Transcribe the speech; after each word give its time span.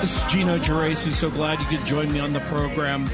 This 0.00 0.22
is 0.22 0.32
Gino 0.32 0.58
Geraci. 0.58 1.12
So 1.12 1.30
glad 1.30 1.58
you 1.58 1.66
could 1.66 1.84
join 1.86 2.12
me 2.12 2.20
on 2.20 2.32
the 2.32 2.40
program 2.40 3.06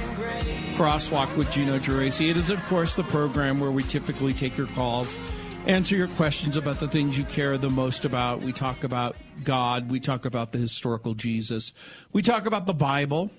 Crosswalk 0.75 1.35
with 1.37 1.51
Gino 1.51 1.79
Geraci. 1.79 2.29
It 2.29 2.37
is, 2.37 2.51
of 2.51 2.63
course, 2.67 2.97
the 2.97 3.05
program 3.05 3.61
where 3.61 3.71
we 3.71 3.83
typically 3.85 4.35
take 4.35 4.57
your 4.59 4.67
calls, 4.69 5.19
answer 5.67 5.97
your 5.97 6.09
questions 6.09 6.57
about 6.57 6.81
the 6.81 6.89
things 6.89 7.17
you 7.17 7.25
care 7.25 7.57
the 7.57 7.71
most 7.71 8.05
about. 8.05 8.43
We 8.43 8.53
talk 8.53 8.85
about 8.85 9.17
God, 9.45 9.91
we 9.91 10.01
talk 10.01 10.25
about 10.25 10.53
the 10.53 10.59
historical 10.59 11.15
Jesus, 11.15 11.73
we 12.13 12.21
talk 12.21 12.47
about 12.47 12.67
the 12.67 12.75
Bible, 12.75 13.31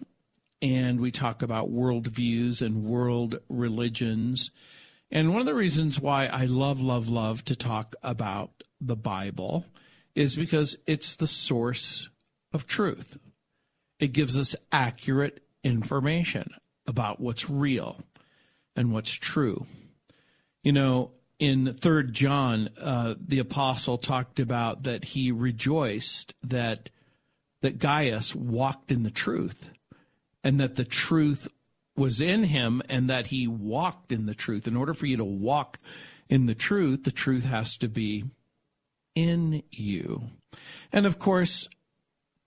and 0.62 1.00
we 1.00 1.12
talk 1.12 1.42
about 1.42 1.70
worldviews 1.70 2.62
and 2.62 2.86
world 2.86 3.40
religions. 3.50 4.52
And 5.12 5.32
one 5.32 5.42
of 5.42 5.46
the 5.46 5.54
reasons 5.54 6.00
why 6.00 6.28
I 6.28 6.46
love, 6.46 6.82
love, 6.82 7.10
love 7.10 7.44
to 7.46 7.56
talk 7.56 7.96
about 8.02 8.64
the 8.80 8.96
Bible 8.96 9.66
is 10.16 10.36
because 10.36 10.78
it's 10.88 11.18
the 11.18 11.28
source 11.28 12.10
of 12.54 12.68
truth. 12.68 13.18
It 14.04 14.12
gives 14.12 14.38
us 14.38 14.54
accurate 14.70 15.46
information 15.64 16.50
about 16.86 17.22
what's 17.22 17.50
real 17.50 18.02
and 18.76 18.92
what's 18.92 19.14
true. 19.14 19.66
You 20.62 20.74
know, 20.74 21.12
in 21.40 21.74
Third 21.74 22.12
John, 22.12 22.70
uh, 22.82 23.14
the 23.18 23.40
apostle 23.40 23.98
talked 23.98 24.42
about 24.42 24.84
that 24.84 25.06
he 25.06 25.32
rejoiced 25.32 26.34
that 26.44 26.90
that 27.62 27.80
Gaius 27.80 28.36
walked 28.36 28.92
in 28.92 29.04
the 29.04 29.10
truth, 29.10 29.72
and 30.44 30.60
that 30.60 30.76
the 30.76 30.84
truth 30.84 31.48
was 31.96 32.20
in 32.20 32.44
him, 32.44 32.82
and 32.90 33.10
that 33.10 33.28
he 33.28 33.48
walked 33.48 34.12
in 34.12 34.26
the 34.26 34.36
truth. 34.36 34.68
In 34.68 34.76
order 34.76 34.94
for 34.94 35.06
you 35.06 35.16
to 35.16 35.24
walk 35.24 35.80
in 36.28 36.46
the 36.46 36.56
truth, 36.56 37.06
the 37.06 37.12
truth 37.12 37.46
has 37.46 37.78
to 37.78 37.88
be 37.88 38.26
in 39.16 39.64
you. 39.72 40.24
And 40.92 41.06
of 41.06 41.20
course, 41.20 41.70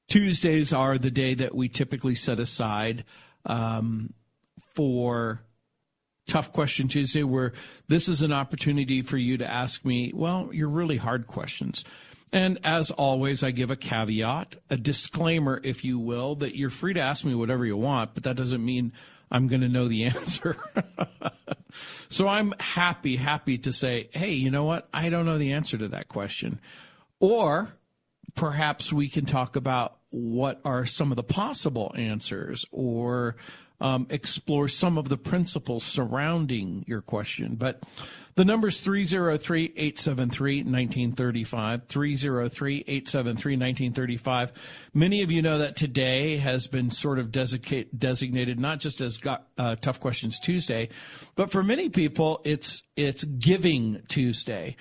Tuesdays 0.08 0.72
are 0.72 0.98
the 0.98 1.10
day 1.10 1.34
that 1.34 1.54
we 1.54 1.68
typically 1.68 2.14
set 2.14 2.38
aside 2.38 3.04
um, 3.44 4.12
for 4.74 5.42
Tough 6.26 6.52
Question 6.52 6.88
Tuesday, 6.88 7.22
where 7.22 7.52
this 7.88 8.08
is 8.08 8.22
an 8.22 8.32
opportunity 8.32 9.02
for 9.02 9.16
you 9.16 9.38
to 9.38 9.50
ask 9.50 9.84
me, 9.84 10.12
well, 10.14 10.50
your 10.52 10.68
really 10.68 10.96
hard 10.96 11.26
questions. 11.26 11.84
And 12.32 12.58
as 12.64 12.90
always, 12.90 13.42
I 13.42 13.52
give 13.52 13.70
a 13.70 13.76
caveat, 13.76 14.56
a 14.68 14.76
disclaimer, 14.76 15.60
if 15.62 15.84
you 15.84 15.98
will, 15.98 16.34
that 16.36 16.56
you're 16.56 16.70
free 16.70 16.94
to 16.94 17.00
ask 17.00 17.24
me 17.24 17.34
whatever 17.34 17.64
you 17.64 17.76
want, 17.76 18.14
but 18.14 18.24
that 18.24 18.36
doesn't 18.36 18.64
mean 18.64 18.92
I'm 19.30 19.46
going 19.48 19.60
to 19.60 19.68
know 19.68 19.88
the 19.88 20.04
answer. 20.06 20.56
so 22.08 22.26
I'm 22.26 22.54
happy, 22.58 23.16
happy 23.16 23.58
to 23.58 23.72
say, 23.72 24.08
hey, 24.12 24.32
you 24.32 24.50
know 24.50 24.64
what? 24.64 24.88
I 24.92 25.08
don't 25.08 25.26
know 25.26 25.38
the 25.38 25.52
answer 25.52 25.78
to 25.78 25.88
that 25.88 26.08
question. 26.08 26.60
Or 27.20 27.76
perhaps 28.36 28.92
we 28.92 29.08
can 29.08 29.26
talk 29.26 29.56
about 29.56 29.96
what 30.10 30.60
are 30.64 30.86
some 30.86 31.10
of 31.10 31.16
the 31.16 31.24
possible 31.24 31.92
answers 31.96 32.64
or 32.70 33.36
um, 33.80 34.06
explore 34.08 34.68
some 34.68 34.96
of 34.96 35.08
the 35.08 35.18
principles 35.18 35.84
surrounding 35.84 36.84
your 36.86 37.02
question. 37.02 37.56
But 37.56 37.82
the 38.34 38.44
number 38.44 38.68
is 38.68 38.80
303 38.80 39.64
873 39.76 40.58
1935. 40.58 41.86
303 41.86 42.76
873 42.86 43.52
1935. 43.52 44.52
Many 44.94 45.22
of 45.22 45.30
you 45.30 45.42
know 45.42 45.58
that 45.58 45.76
today 45.76 46.38
has 46.38 46.68
been 46.68 46.90
sort 46.90 47.18
of 47.18 47.30
designated 47.30 48.58
not 48.58 48.80
just 48.80 49.00
as 49.00 49.18
got, 49.18 49.46
uh, 49.58 49.76
Tough 49.76 50.00
Questions 50.00 50.40
Tuesday, 50.40 50.88
but 51.34 51.50
for 51.50 51.62
many 51.62 51.88
people, 51.90 52.40
it's, 52.44 52.82
it's 52.96 53.24
Giving 53.24 54.02
Tuesday. 54.08 54.76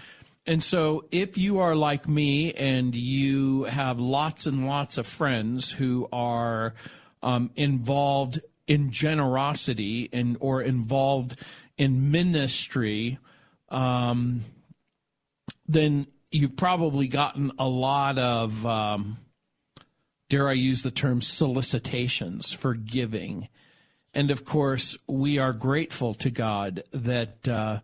And 0.47 0.63
so, 0.63 1.05
if 1.11 1.37
you 1.37 1.59
are 1.59 1.75
like 1.75 2.07
me 2.07 2.53
and 2.53 2.93
you 2.93 3.63
have 3.63 3.99
lots 3.99 4.45
and 4.45 4.67
lots 4.67 4.99
of 4.99 5.07
friends 5.07 5.71
who 5.71 6.07
are 6.13 6.75
um, 7.23 7.49
involved 7.55 8.39
in 8.67 8.91
generosity 8.91 10.07
and 10.13 10.37
or 10.39 10.61
involved 10.61 11.39
in 11.77 12.11
ministry, 12.11 13.17
um, 13.69 14.41
then 15.67 16.07
you've 16.31 16.55
probably 16.55 17.07
gotten 17.07 17.51
a 17.57 17.67
lot 17.67 18.19
of, 18.19 18.65
um, 18.65 19.17
dare 20.29 20.47
I 20.47 20.53
use 20.53 20.83
the 20.83 20.91
term, 20.91 21.21
solicitations 21.21 22.53
for 22.53 22.75
giving. 22.75 23.47
And 24.13 24.31
of 24.31 24.45
course, 24.45 24.97
we 25.07 25.39
are 25.39 25.53
grateful 25.53 26.13
to 26.15 26.29
God 26.29 26.83
that 26.91 27.47
uh, 27.47 27.79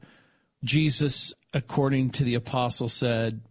Jesus, 0.63 1.33
according 1.53 2.11
to 2.11 2.23
the 2.23 2.35
apostle, 2.35 2.89
said 2.89 3.41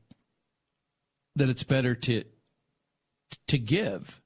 that 1.37 1.49
it's 1.49 1.65
better 1.65 1.94
to 1.94 2.25
to 3.47 3.59
give 3.59 4.21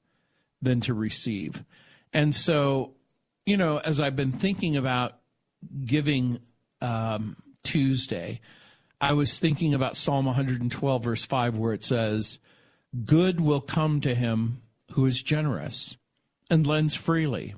than 0.61 0.81
to 0.81 0.93
receive. 0.93 1.63
And 2.11 2.33
so 2.33 2.95
you 3.45 3.57
know, 3.57 3.77
as 3.77 3.99
I've 3.99 4.15
been 4.15 4.31
thinking 4.31 4.75
about 4.75 5.17
giving 5.85 6.39
um, 6.81 7.37
Tuesday, 7.63 8.41
I 8.99 9.13
was 9.13 9.39
thinking 9.39 9.73
about 9.73 9.97
Psalm 9.97 10.25
112, 10.25 11.03
verse 11.03 11.25
5, 11.25 11.57
where 11.57 11.73
it 11.73 11.83
says, 11.83 12.39
Good 13.05 13.39
will 13.39 13.61
come 13.61 14.01
to 14.01 14.15
him 14.15 14.61
who 14.91 15.05
is 15.05 15.21
generous 15.21 15.97
and 16.49 16.65
lends 16.65 16.95
freely, 16.95 17.55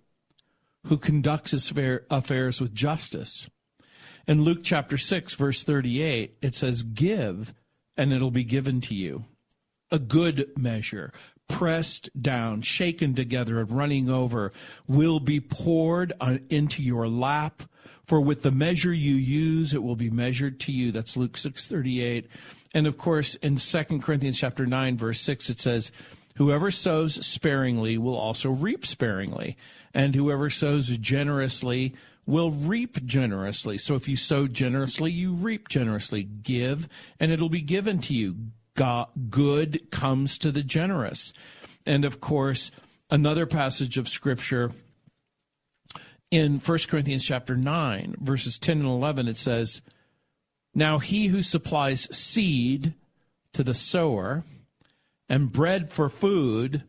who 0.86 0.98
conducts 0.98 1.52
his 1.52 1.72
affairs 2.10 2.60
with 2.60 2.74
justice. 2.74 3.50
In 4.28 4.42
Luke 4.42 4.60
chapter 4.62 4.98
6, 4.98 5.36
verse 5.36 5.64
38, 5.64 6.40
it 6.42 6.54
says, 6.54 6.84
Give, 6.84 7.54
and 7.96 8.12
it'll 8.12 8.30
be 8.30 8.44
given 8.44 8.82
to 8.82 8.94
you. 8.94 9.24
A 9.90 10.00
good 10.00 10.50
measure, 10.58 11.14
pressed 11.48 12.10
down, 12.22 12.62
shaken 12.62 13.16
together, 13.16 13.62
and 13.62 13.72
running 13.72 14.10
over, 14.10 14.52
will 14.86 15.22
be 15.22 15.40
poured 15.40 16.12
into 16.50 16.84
your 16.84 17.08
lap. 17.08 17.64
For 18.04 18.20
with 18.20 18.42
the 18.42 18.52
measure 18.52 18.94
you 18.94 19.16
use, 19.16 19.74
it 19.74 19.82
will 19.82 19.96
be 19.96 20.10
measured 20.10 20.60
to 20.62 20.74
you. 20.74 20.92
That's 20.92 21.16
Luke 21.16 21.38
638. 21.38 22.28
And 22.74 22.86
of 22.86 22.98
course, 22.98 23.36
in 23.36 23.56
2 23.56 23.84
Corinthians 24.02 24.38
chapter 24.38 24.66
9, 24.66 24.98
verse 24.98 25.22
6, 25.22 25.50
it 25.50 25.60
says, 25.62 25.94
Whoever 26.36 26.70
sows 26.70 27.26
sparingly 27.26 27.98
will 27.98 28.18
also 28.18 28.50
reap 28.50 28.86
sparingly, 28.86 29.56
and 29.94 30.16
whoever 30.16 30.50
sows 30.50 30.90
generously 30.98 31.96
will 32.28 32.52
reap 32.52 33.04
generously. 33.06 33.80
So 33.80 33.96
if 33.96 34.08
you 34.08 34.18
sow 34.18 34.48
generously, 34.48 35.10
you 35.12 35.34
reap 35.34 35.70
generously. 35.70 36.24
Give, 36.24 36.88
and 37.20 37.32
it'll 37.32 37.50
be 37.50 37.62
given 37.62 38.00
to 38.00 38.14
you. 38.14 38.36
God, 38.76 39.08
good 39.32 39.90
comes 39.90 40.38
to 40.40 40.52
the 40.52 40.62
generous. 40.62 41.34
And 41.86 42.06
of 42.06 42.20
course, 42.22 42.70
another 43.10 43.48
passage 43.48 43.98
of 43.98 44.10
scripture 44.10 44.72
in 46.30 46.60
1 46.60 46.80
Corinthians 46.90 47.26
chapter 47.26 47.56
9, 47.56 48.18
verses 48.20 48.60
10 48.60 48.80
and 48.80 48.88
11, 48.88 49.30
it 49.30 49.38
says, 49.38 49.82
Now 50.76 51.00
he 51.00 51.28
who 51.28 51.42
supplies 51.42 52.14
seed 52.16 52.94
to 53.54 53.64
the 53.64 53.74
sower 53.74 54.44
and 55.30 55.52
bread 55.52 55.90
for 55.90 56.10
food 56.10 56.84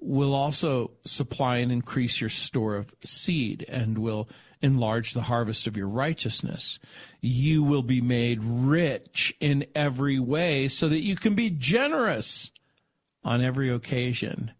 will 0.00 0.34
also 0.34 0.92
supply 1.04 1.58
and 1.58 1.70
increase 1.70 2.20
your 2.20 2.30
store 2.30 2.76
of 2.76 2.94
seed 3.04 3.64
and 3.68 3.98
will 3.98 4.28
enlarge 4.62 5.12
the 5.12 5.22
harvest 5.22 5.66
of 5.66 5.76
your 5.76 5.88
righteousness. 5.88 6.78
You 7.20 7.62
will 7.62 7.82
be 7.82 8.00
made 8.00 8.42
rich 8.42 9.34
in 9.40 9.66
every 9.74 10.18
way 10.18 10.68
so 10.68 10.88
that 10.88 11.00
you 11.02 11.16
can 11.16 11.34
be 11.34 11.50
generous 11.50 12.50
on 13.24 13.42
every 13.42 13.70
occasion. 13.70 14.52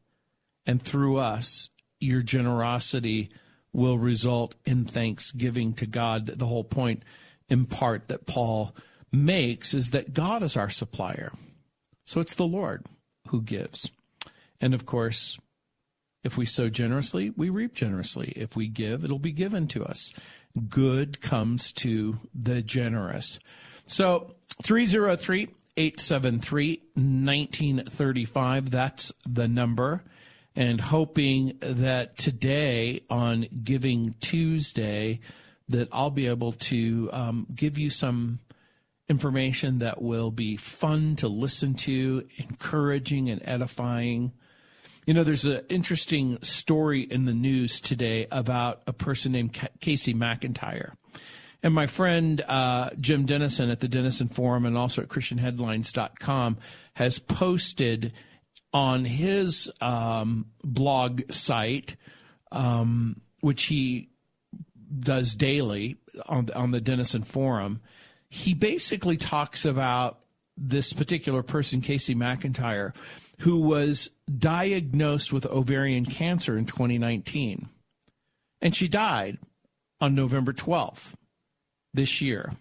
And 0.67 0.81
through 0.81 1.19
us, 1.19 1.69
your 2.01 2.23
generosity 2.23 3.31
will 3.73 3.99
result 3.99 4.55
in 4.65 4.85
thanksgiving 4.85 5.75
to 5.75 5.87
God. 5.87 6.27
The 6.27 6.47
whole 6.47 6.65
point, 6.65 7.03
in 7.49 7.67
part, 7.67 8.09
that 8.09 8.27
Paul 8.27 8.75
makes 9.13 9.75
is 9.75 9.91
that 9.91 10.15
God 10.15 10.43
is 10.43 10.57
our 10.57 10.71
supplier. 10.71 11.33
So 12.05 12.21
it's 12.21 12.35
the 12.35 12.47
Lord 12.47 12.87
who 13.29 13.43
gives. 13.43 13.91
And 14.61 14.75
of 14.75 14.87
course, 14.87 15.39
if 16.23 16.37
we 16.37 16.45
sow 16.45 16.69
generously, 16.69 17.31
we 17.31 17.49
reap 17.49 17.75
generously. 17.75 18.33
If 18.37 18.55
we 18.55 18.69
give, 18.69 19.05
it'll 19.05 19.19
be 19.19 19.33
given 19.33 19.67
to 19.69 19.85
us. 19.85 20.13
Good 20.69 21.21
comes 21.21 21.73
to 21.75 22.19
the 22.35 22.63
generous. 22.63 23.39
So 23.87 24.35
303 24.63 25.49
873 25.77 26.83
1935. 26.95 28.71
That's 28.71 29.13
the 29.27 29.49
number. 29.49 30.05
And 30.57 30.81
hoping 30.81 31.57
that 31.61 32.19
today 32.19 33.05
on 33.09 33.47
Giving 33.63 34.15
Tuesday, 34.21 35.21
that 35.69 35.89
I'll 35.93 36.11
be 36.11 36.27
able 36.27 36.53
to 36.53 37.09
um, 37.13 37.47
give 37.55 37.79
you 37.79 37.89
some 37.89 38.41
information 39.09 39.79
that 39.79 40.03
will 40.03 40.31
be 40.31 40.57
fun 40.57 41.17
to 41.17 41.29
listen 41.29 41.75
to, 41.75 42.27
encouraging 42.37 43.31
and 43.31 43.41
edifying. 43.45 44.33
You 45.11 45.15
know, 45.15 45.25
there's 45.25 45.45
an 45.45 45.63
interesting 45.69 46.41
story 46.41 47.01
in 47.01 47.25
the 47.25 47.35
news 47.35 47.81
today 47.81 48.29
about 48.31 48.83
a 48.87 48.93
person 48.93 49.33
named 49.33 49.59
Casey 49.81 50.15
McIntyre. 50.15 50.93
And 51.65 51.75
my 51.75 51.89
friend 51.89 52.41
uh, 52.47 52.91
Jim 53.01 53.27
Denison 53.27 53.71
at 53.71 53.81
the 53.81 53.89
Denison 53.89 54.29
Forum 54.29 54.65
and 54.65 54.79
also 54.79 55.03
at 55.03 55.09
ChristianHeadlines.com 55.09 56.59
has 56.95 57.19
posted 57.19 58.13
on 58.73 59.05
his 59.05 59.69
um, 59.81 60.47
blog 60.63 61.23
site, 61.33 61.97
um, 62.53 63.21
which 63.41 63.65
he 63.65 64.11
does 64.97 65.35
daily 65.35 65.97
on, 66.29 66.51
on 66.55 66.71
the 66.71 66.81
Denison 66.81 67.25
Forum. 67.25 67.81
He 68.29 68.55
basically 68.55 69.17
talks 69.17 69.65
about 69.65 70.21
this 70.57 70.93
particular 70.93 71.43
person, 71.43 71.81
Casey 71.81 72.15
McIntyre, 72.15 72.95
who 73.41 73.59
was 73.59 74.11
diagnosed 74.39 75.33
with 75.33 75.47
ovarian 75.47 76.05
cancer 76.05 76.57
in 76.57 76.67
2019. 76.67 77.69
And 78.61 78.75
she 78.75 78.89
died 78.89 79.39
on 80.01 80.15
November 80.15 80.53
12th 80.53 81.15
this 81.93 82.21
year. 82.21 82.53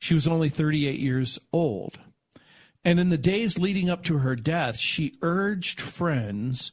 She 0.00 0.14
was 0.14 0.26
only 0.26 0.48
38 0.48 0.98
years 0.98 1.38
old. 1.52 1.98
And 2.84 2.98
in 2.98 3.10
the 3.10 3.18
days 3.18 3.58
leading 3.58 3.88
up 3.88 4.02
to 4.04 4.18
her 4.18 4.34
death, 4.34 4.78
she 4.78 5.14
urged 5.22 5.80
friends 5.80 6.72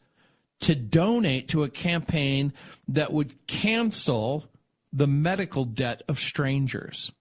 to 0.62 0.76
donate 0.76 1.48
to 1.50 1.64
a 1.64 1.70
campaign 1.70 2.54
that 2.88 3.14
would 3.14 3.48
cancel 3.48 4.50
the 4.92 5.08
medical 5.08 5.66
debt 5.66 6.02
of 6.08 6.20
strangers. 6.20 7.12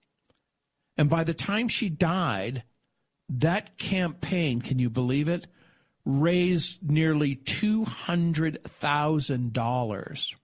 And 0.97 1.09
by 1.09 1.23
the 1.23 1.33
time 1.33 1.67
she 1.67 1.89
died, 1.89 2.63
that 3.29 3.77
campaign, 3.77 4.61
can 4.61 4.79
you 4.79 4.89
believe 4.89 5.27
it, 5.29 5.47
raised 6.09 6.89
nearly 6.89 7.35
$200,000 7.35 10.35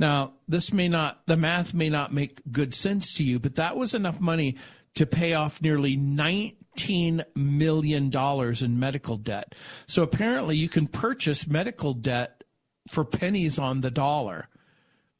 now, 0.00 0.32
this 0.48 0.72
may 0.72 0.88
not, 0.88 1.20
the 1.26 1.36
math 1.36 1.74
may 1.74 1.90
not 1.90 2.10
make 2.10 2.40
good 2.50 2.74
sense 2.74 3.12
to 3.14 3.22
you, 3.22 3.38
but 3.38 3.56
that 3.56 3.76
was 3.76 3.92
enough 3.92 4.18
money 4.18 4.56
to 4.94 5.04
pay 5.04 5.34
off 5.34 5.60
nearly 5.60 5.94
$19 5.94 7.22
million 7.36 8.10
in 8.10 8.80
medical 8.80 9.16
debt. 9.18 9.54
So 9.86 10.02
apparently 10.02 10.56
you 10.56 10.70
can 10.70 10.86
purchase 10.86 11.46
medical 11.46 11.92
debt 11.92 12.42
for 12.90 13.04
pennies 13.04 13.58
on 13.58 13.82
the 13.82 13.90
dollar. 13.90 14.48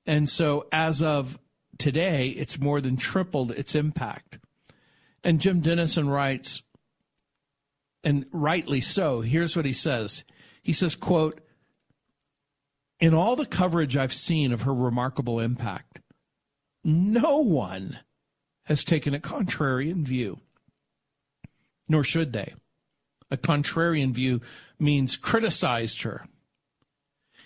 And 0.06 0.31
so 0.31 0.66
as 0.73 1.02
of 1.02 1.38
today, 1.76 2.31
it's 2.31 2.58
more 2.58 2.81
than 2.81 2.96
tripled 2.96 3.52
its 3.52 3.75
impact. 3.75 4.38
And 5.23 5.43
Jim 5.43 5.61
Denison 5.61 6.08
writes, 6.08 6.62
and 8.02 8.26
rightly 8.32 8.81
so, 8.81 9.20
here's 9.20 9.56
what 9.56 9.67
he 9.67 9.73
says. 9.73 10.25
He 10.62 10.73
says, 10.73 10.97
quote, 10.97 11.41
in 12.99 13.14
all 13.14 13.37
the 13.37 13.47
coverage 13.47 13.97
I've 13.97 14.12
seen 14.12 14.52
of 14.52 14.62
her 14.62 14.75
remarkable 14.75 15.41
impact, 15.41 16.00
no 16.85 17.38
one 17.38 17.99
has 18.64 18.85
taken 18.85 19.14
a 19.14 19.19
contrarian 19.19 20.05
view, 20.05 20.38
nor 21.88 22.05
should 22.05 22.32
they. 22.32 22.55
A 23.31 23.37
contrarian 23.37 24.12
view 24.12 24.41
means 24.79 25.17
criticized 25.17 26.02
her. 26.02 26.26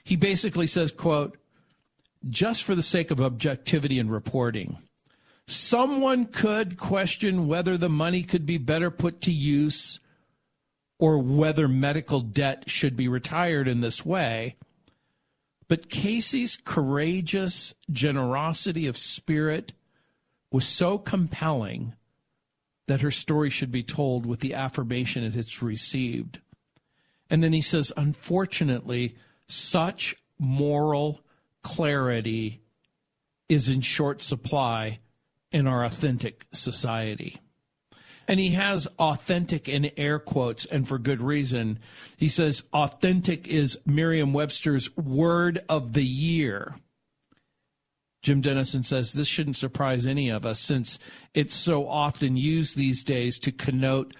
He 0.02 0.16
basically 0.16 0.66
says, 0.66 0.92
quote, 0.92 1.38
just 2.28 2.62
for 2.62 2.74
the 2.74 2.82
sake 2.82 3.10
of 3.10 3.20
objectivity 3.20 3.98
and 3.98 4.10
reporting, 4.10 4.78
someone 5.46 6.26
could 6.26 6.78
question 6.78 7.46
whether 7.46 7.76
the 7.76 7.88
money 7.88 8.22
could 8.22 8.46
be 8.46 8.58
better 8.58 8.90
put 8.90 9.20
to 9.22 9.32
use 9.32 10.00
or 11.04 11.18
whether 11.18 11.68
medical 11.68 12.20
debt 12.20 12.64
should 12.66 12.96
be 12.96 13.08
retired 13.08 13.68
in 13.68 13.80
this 13.82 14.06
way 14.06 14.56
but 15.68 15.88
Casey's 15.88 16.58
courageous 16.64 17.74
generosity 17.90 18.86
of 18.86 18.98
spirit 18.98 19.72
was 20.50 20.66
so 20.66 20.98
compelling 20.98 21.94
that 22.86 23.00
her 23.00 23.10
story 23.10 23.50
should 23.50 23.72
be 23.72 23.82
told 23.82 24.26
with 24.26 24.40
the 24.40 24.54
affirmation 24.54 25.24
it 25.24 25.34
has 25.34 25.62
received. 25.62 26.40
And 27.30 27.42
then 27.42 27.52
he 27.52 27.62
says, 27.62 27.92
unfortunately, 27.96 29.16
such 29.46 30.14
moral 30.38 31.20
clarity 31.62 32.60
is 33.48 33.68
in 33.68 33.80
short 33.80 34.20
supply 34.20 35.00
in 35.50 35.66
our 35.66 35.84
authentic 35.84 36.46
society. 36.52 37.40
And 38.26 38.40
he 38.40 38.50
has 38.50 38.88
authentic 38.98 39.68
in 39.68 39.90
air 39.96 40.18
quotes, 40.18 40.64
and 40.64 40.88
for 40.88 40.98
good 40.98 41.20
reason. 41.20 41.78
He 42.16 42.28
says 42.28 42.62
authentic 42.72 43.46
is 43.46 43.78
Merriam 43.84 44.32
Webster's 44.32 44.96
word 44.96 45.62
of 45.68 45.92
the 45.92 46.04
year. 46.04 46.76
Jim 48.22 48.40
Denison 48.40 48.82
says 48.82 49.12
this 49.12 49.28
shouldn't 49.28 49.58
surprise 49.58 50.06
any 50.06 50.30
of 50.30 50.46
us 50.46 50.58
since 50.58 50.98
it's 51.34 51.54
so 51.54 51.86
often 51.86 52.38
used 52.38 52.74
these 52.76 53.04
days 53.04 53.38
to 53.40 53.52
connote 53.52 54.16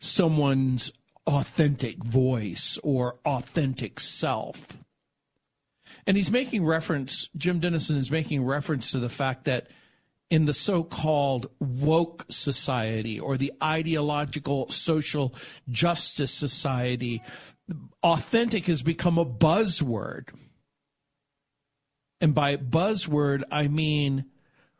someone's 0.00 0.92
authentic 1.26 2.02
voice 2.02 2.78
or 2.82 3.16
authentic 3.24 4.00
self. 4.00 4.76
And 6.06 6.16
he's 6.16 6.32
making 6.32 6.64
reference, 6.64 7.28
Jim 7.36 7.60
Denison 7.60 7.96
is 7.96 8.10
making 8.10 8.44
reference 8.44 8.90
to 8.90 8.98
the 8.98 9.08
fact 9.08 9.44
that 9.44 9.68
in 10.30 10.46
the 10.46 10.54
so 10.54 10.82
called 10.82 11.50
woke 11.60 12.26
society 12.28 13.20
or 13.20 13.36
the 13.36 13.52
ideological 13.62 14.68
social 14.70 15.34
justice 15.68 16.32
society, 16.32 17.22
authentic 18.02 18.66
has 18.66 18.82
become 18.82 19.18
a 19.18 19.26
buzzword. 19.26 20.30
And 22.20 22.34
by 22.34 22.56
buzzword, 22.56 23.42
I 23.50 23.68
mean 23.68 24.24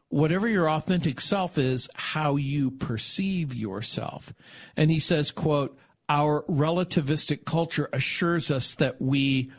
whatever 0.09 0.49
your 0.49 0.71
authentic 0.71 1.21
self 1.21 1.59
is, 1.59 1.89
how 1.95 2.37
you 2.37 2.71
perceive 2.71 3.55
yourself. 3.55 4.33
And 4.77 4.91
he 4.91 5.01
says, 5.01 5.31
quote, 5.31 5.77
our 6.09 6.43
relativistic 6.49 7.45
culture 7.45 7.89
assures 7.93 8.51
us 8.51 8.75
that 8.77 9.01
we 9.01 9.51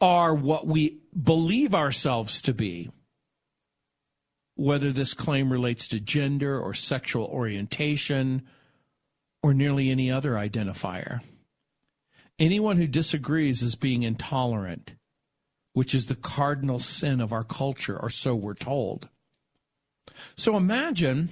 are 0.00 0.34
what 0.34 0.66
we 0.66 0.98
believe 1.20 1.74
ourselves 1.74 2.42
to 2.42 2.54
be 2.54 2.90
whether 4.56 4.90
this 4.90 5.14
claim 5.14 5.52
relates 5.52 5.86
to 5.86 6.00
gender 6.00 6.58
or 6.58 6.74
sexual 6.74 7.26
orientation 7.26 8.42
or 9.42 9.52
nearly 9.54 9.90
any 9.90 10.10
other 10.10 10.32
identifier. 10.32 11.20
Anyone 12.38 12.78
who 12.78 12.86
disagrees 12.86 13.62
is 13.62 13.76
being 13.76 14.02
intolerant, 14.02 14.94
which 15.74 15.94
is 15.94 16.06
the 16.06 16.14
cardinal 16.14 16.78
sin 16.78 17.20
of 17.20 17.32
our 17.32 17.44
culture, 17.44 17.98
or 17.98 18.10
so 18.10 18.34
we're 18.34 18.54
told. 18.54 19.08
So 20.36 20.56
imagine 20.56 21.28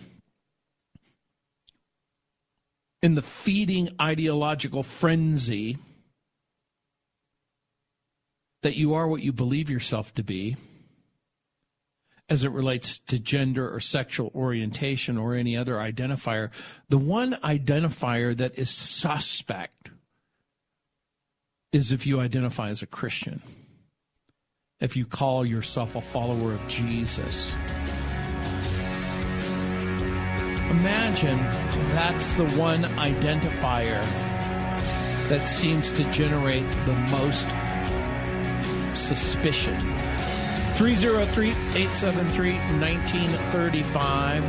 in 3.03 3.15
the 3.15 3.23
feeding 3.23 3.89
ideological 4.01 4.83
frenzy 4.83 5.79
that 8.63 8.77
you 8.77 8.95
are 8.95 9.09
what 9.09 9.23
you 9.23 9.33
believe 9.33 9.71
yourself 9.71 10.15
to 10.15 10.23
be 10.23 10.57
as 12.29 12.45
it 12.45 12.51
relates 12.51 12.99
to 13.01 13.19
gender 13.19 13.73
or 13.73 13.81
sexual 13.81 14.31
orientation 14.35 15.19
or 15.19 15.35
any 15.35 15.57
other 15.57 15.75
identifier. 15.75 16.51
The 16.89 16.99
one 16.99 17.35
identifier 17.45 18.37
that 18.37 18.59
is 18.59 18.71
suspect 18.71 19.91
is 21.73 21.93
if 21.93 22.07
you 22.07 22.21
identify 22.21 22.71
as 22.71 22.83
a 22.83 22.87
Christian, 22.87 23.43
if 24.81 24.97
you 24.97 25.05
call 25.05 25.45
yourself 25.45 25.97
a 25.97 26.01
follower 26.01 26.53
of 26.53 26.69
Jesus. 26.69 27.55
Imagine 30.71 31.39
that's 31.95 32.33
the 32.33 32.49
one 32.59 32.83
identifier 32.85 34.03
that 35.29 35.47
seems 35.47 35.93
to 35.93 36.05
generate 36.11 36.69
the 36.87 36.95
most 37.11 37.49
suspicion 38.97 39.77
303 40.77 41.51
873 41.51 42.55
1935. 42.81 44.45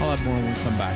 I'll 0.00 0.10
have 0.10 0.24
more 0.24 0.34
when 0.34 0.48
we 0.48 0.54
come 0.60 0.76
back. 0.78 0.94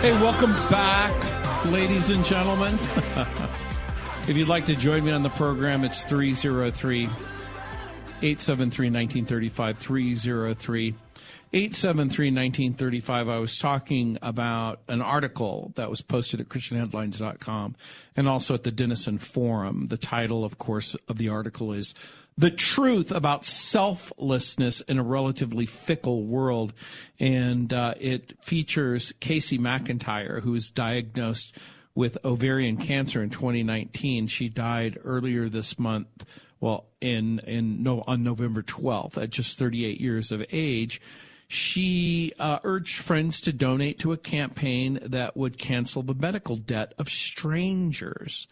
Hey, 0.00 0.12
welcome 0.20 0.52
back, 0.68 1.64
ladies 1.66 2.10
and 2.10 2.24
gentlemen. 2.24 2.74
if 4.28 4.36
you'd 4.36 4.48
like 4.48 4.66
to 4.66 4.74
join 4.74 5.04
me 5.04 5.12
on 5.12 5.22
the 5.22 5.30
program, 5.30 5.84
it's 5.84 6.04
303 6.04 7.04
873 7.04 8.86
1935. 8.86 9.78
303 9.78 10.94
873 11.54 12.28
1935, 12.28 13.28
I 13.28 13.38
was 13.38 13.58
talking 13.58 14.18
about 14.22 14.80
an 14.88 15.02
article 15.02 15.72
that 15.74 15.90
was 15.90 16.00
posted 16.00 16.40
at 16.40 16.48
ChristianHeadlines.com 16.48 17.76
and 18.16 18.26
also 18.26 18.54
at 18.54 18.62
the 18.62 18.70
Denison 18.70 19.18
Forum. 19.18 19.88
The 19.88 19.98
title, 19.98 20.46
of 20.46 20.56
course, 20.56 20.96
of 21.08 21.18
the 21.18 21.28
article 21.28 21.74
is 21.74 21.94
The 22.38 22.50
Truth 22.50 23.12
About 23.12 23.44
Selflessness 23.44 24.80
in 24.80 24.98
a 24.98 25.02
Relatively 25.02 25.66
Fickle 25.66 26.24
World. 26.24 26.72
And 27.20 27.70
uh, 27.70 27.96
it 28.00 28.32
features 28.40 29.12
Casey 29.20 29.58
McIntyre, 29.58 30.40
who 30.40 30.52
was 30.52 30.70
diagnosed 30.70 31.54
with 31.94 32.16
ovarian 32.24 32.78
cancer 32.78 33.22
in 33.22 33.28
2019. 33.28 34.26
She 34.28 34.48
died 34.48 34.96
earlier 35.04 35.50
this 35.50 35.78
month 35.78 36.24
well, 36.60 36.86
in 37.00 37.40
in 37.40 37.82
no 37.82 38.04
on 38.06 38.22
November 38.22 38.62
12th 38.62 39.20
at 39.20 39.30
just 39.30 39.58
38 39.58 40.00
years 40.00 40.30
of 40.30 40.44
age, 40.52 41.00
she 41.52 42.32
uh, 42.38 42.60
urged 42.64 42.96
friends 42.96 43.38
to 43.38 43.52
donate 43.52 43.98
to 43.98 44.10
a 44.10 44.16
campaign 44.16 44.98
that 45.02 45.36
would 45.36 45.58
cancel 45.58 46.02
the 46.02 46.14
medical 46.14 46.56
debt 46.56 46.94
of 46.98 47.10
strangers. 47.10 48.48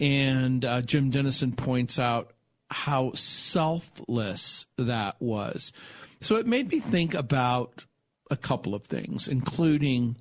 And 0.00 0.64
uh, 0.64 0.82
Jim 0.82 1.10
Denison 1.10 1.52
points 1.52 2.00
out 2.00 2.32
how 2.68 3.12
selfless 3.12 4.66
that 4.76 5.14
was. 5.20 5.72
So 6.20 6.34
it 6.34 6.48
made 6.48 6.72
me 6.72 6.80
think 6.80 7.14
about 7.14 7.84
a 8.28 8.36
couple 8.36 8.74
of 8.74 8.86
things, 8.86 9.28
including 9.28 10.16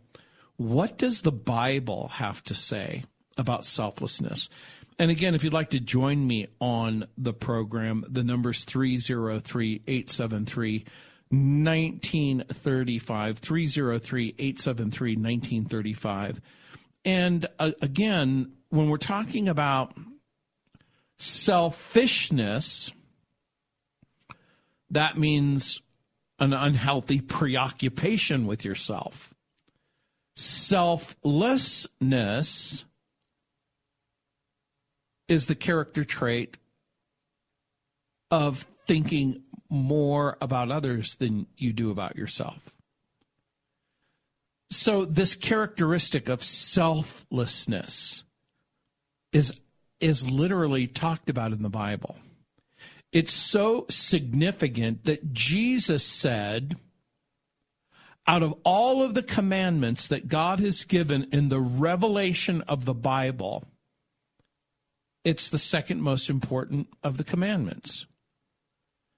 what 0.58 1.00
does 1.00 1.24
the 1.24 1.32
Bible 1.32 2.10
have 2.10 2.44
to 2.44 2.54
say 2.54 3.06
about 3.36 3.66
selflessness? 3.66 4.48
And 5.00 5.10
again, 5.10 5.34
if 5.34 5.44
you'd 5.44 5.54
like 5.54 5.72
to 5.72 5.80
join 5.80 6.28
me 6.28 6.50
on 6.62 7.08
the 7.18 7.34
program, 7.34 8.06
the 8.08 8.24
number's 8.24 8.64
303 8.64 9.82
873 9.88 10.86
1935. 11.30 13.40
303 13.40 14.36
873 14.38 15.16
1935. 15.16 16.42
And 17.04 17.48
uh, 17.60 17.72
again, 17.82 18.54
when 18.70 18.90
we're 18.90 18.98
talking 18.98 19.48
about 19.48 19.96
selfishness, 21.18 22.92
that 24.90 25.18
means 25.18 25.82
an 26.40 26.54
unhealthy 26.54 27.22
preoccupation 27.22 28.48
with 28.48 28.66
yourself. 28.66 29.34
Selflessness 30.36 32.86
is 35.28 35.48
the 35.48 35.56
character 35.56 36.04
trait 36.04 36.58
of 38.30 38.68
thinking 38.86 39.42
more 39.70 40.38
about 40.42 40.72
others 40.72 41.16
than 41.16 41.48
you 41.58 41.74
do 41.74 41.92
about 41.92 42.16
yourself. 42.16 42.74
So 44.70 45.06
this 45.06 45.36
characteristic 45.36 46.30
of 46.30 46.44
selflessness 46.44 48.24
is 49.32 49.60
is 50.00 50.30
literally 50.30 50.88
talked 50.88 51.30
about 51.30 51.54
in 51.54 51.62
the 51.62 51.70
Bible. 51.70 52.18
It's 53.12 53.32
so 53.32 53.86
significant 53.90 55.06
that 55.06 55.34
Jesus 55.34 56.04
said 56.04 56.76
out 58.28 58.44
of 58.44 58.56
all 58.64 59.04
of 59.04 59.14
the 59.14 59.24
commandments 59.24 60.08
that 60.08 60.28
God 60.28 60.60
has 60.60 60.84
given 60.84 61.28
in 61.32 61.50
the 61.50 61.60
revelation 61.60 62.62
of 62.64 62.86
the 62.86 62.94
Bible, 62.94 63.64
it's 65.24 65.50
the 65.50 65.60
second 65.60 66.02
most 66.02 66.30
important 66.30 66.88
of 67.04 67.18
the 67.18 67.24
commandments. 67.24 68.06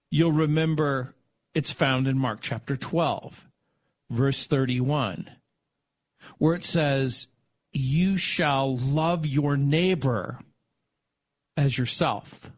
You'll 0.10 0.32
remember 0.32 1.16
it's 1.54 1.72
found 1.72 2.08
in 2.08 2.18
Mark 2.18 2.40
chapter 2.42 2.78
12, 2.78 3.46
verse 4.10 4.48
31, 4.48 5.30
where 6.38 6.56
it 6.56 6.64
says, 6.64 7.28
You 7.74 8.18
shall 8.18 8.78
love 8.78 9.26
your 9.26 9.58
neighbor 9.58 10.40
as 11.58 11.78
yourself. 11.78 12.52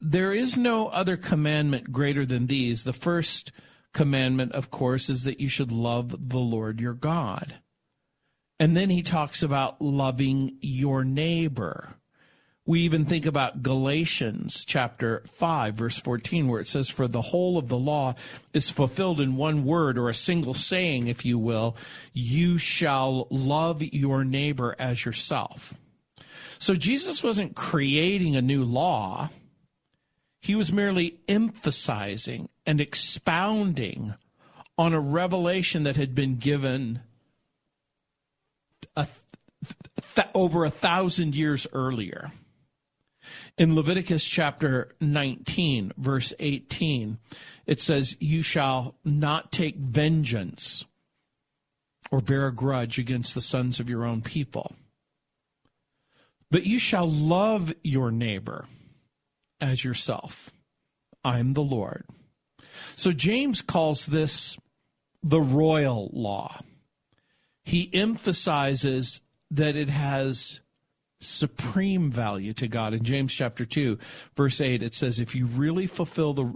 There 0.00 0.32
is 0.32 0.56
no 0.56 0.88
other 0.88 1.16
commandment 1.16 1.90
greater 1.90 2.24
than 2.26 2.46
these. 2.46 2.84
The 2.84 2.92
first 2.92 3.50
commandment, 3.92 4.52
of 4.52 4.70
course, 4.70 5.08
is 5.08 5.24
that 5.24 5.40
you 5.40 5.48
should 5.48 5.72
love 5.72 6.28
the 6.28 6.38
Lord 6.38 6.80
your 6.80 6.94
God. 6.94 7.54
And 8.60 8.76
then 8.76 8.90
he 8.90 9.02
talks 9.02 9.42
about 9.42 9.80
loving 9.82 10.58
your 10.60 11.02
neighbor. 11.04 11.96
We 12.68 12.80
even 12.80 13.04
think 13.04 13.26
about 13.26 13.62
Galatians 13.62 14.64
chapter 14.64 15.22
5, 15.28 15.74
verse 15.74 15.98
14, 15.98 16.48
where 16.48 16.60
it 16.60 16.66
says, 16.66 16.90
For 16.90 17.06
the 17.06 17.22
whole 17.22 17.58
of 17.58 17.68
the 17.68 17.78
law 17.78 18.16
is 18.52 18.70
fulfilled 18.70 19.20
in 19.20 19.36
one 19.36 19.64
word 19.64 19.96
or 19.96 20.08
a 20.08 20.14
single 20.14 20.52
saying, 20.52 21.06
if 21.06 21.24
you 21.24 21.38
will, 21.38 21.76
you 22.12 22.58
shall 22.58 23.28
love 23.30 23.82
your 23.82 24.24
neighbor 24.24 24.74
as 24.80 25.04
yourself. 25.04 25.74
So 26.58 26.74
Jesus 26.74 27.22
wasn't 27.22 27.54
creating 27.54 28.34
a 28.34 28.42
new 28.42 28.64
law, 28.64 29.30
he 30.40 30.56
was 30.56 30.72
merely 30.72 31.20
emphasizing 31.28 32.48
and 32.66 32.80
expounding 32.80 34.14
on 34.76 34.92
a 34.92 35.00
revelation 35.00 35.84
that 35.84 35.96
had 35.96 36.16
been 36.16 36.36
given 36.36 37.00
a 38.96 39.06
th- 40.16 40.28
over 40.34 40.64
a 40.64 40.70
thousand 40.70 41.36
years 41.36 41.68
earlier. 41.72 42.32
In 43.58 43.74
Leviticus 43.74 44.24
chapter 44.24 44.90
19, 45.00 45.92
verse 45.96 46.32
18, 46.38 47.18
it 47.66 47.80
says, 47.80 48.16
You 48.20 48.42
shall 48.42 48.96
not 49.04 49.50
take 49.50 49.76
vengeance 49.76 50.84
or 52.10 52.20
bear 52.20 52.46
a 52.46 52.54
grudge 52.54 52.98
against 52.98 53.34
the 53.34 53.40
sons 53.40 53.80
of 53.80 53.90
your 53.90 54.04
own 54.04 54.22
people, 54.22 54.76
but 56.50 56.64
you 56.64 56.78
shall 56.78 57.08
love 57.10 57.74
your 57.82 58.10
neighbor 58.10 58.66
as 59.60 59.84
yourself. 59.84 60.50
I'm 61.24 61.54
the 61.54 61.62
Lord. 61.62 62.04
So 62.94 63.12
James 63.12 63.62
calls 63.62 64.06
this 64.06 64.56
the 65.22 65.40
royal 65.40 66.10
law. 66.12 66.60
He 67.64 67.90
emphasizes 67.92 69.22
that 69.50 69.74
it 69.74 69.88
has 69.88 70.60
supreme 71.20 72.10
value 72.10 72.52
to 72.54 72.68
God. 72.68 72.94
In 72.94 73.04
James 73.04 73.34
chapter 73.34 73.64
2, 73.64 73.98
verse 74.34 74.60
8, 74.60 74.82
it 74.82 74.94
says 74.94 75.20
if 75.20 75.34
you 75.34 75.46
really 75.46 75.86
fulfill 75.86 76.34
the 76.34 76.54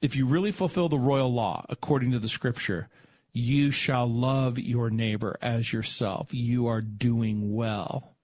if 0.00 0.16
you 0.16 0.26
really 0.26 0.52
fulfill 0.52 0.88
the 0.88 0.98
royal 0.98 1.32
law 1.32 1.64
according 1.68 2.10
to 2.10 2.18
the 2.18 2.28
scripture, 2.28 2.88
you 3.32 3.70
shall 3.70 4.06
love 4.06 4.58
your 4.58 4.90
neighbor 4.90 5.36
as 5.40 5.72
yourself. 5.72 6.34
You 6.34 6.66
are 6.66 6.80
doing 6.80 7.54
well. 7.54 8.16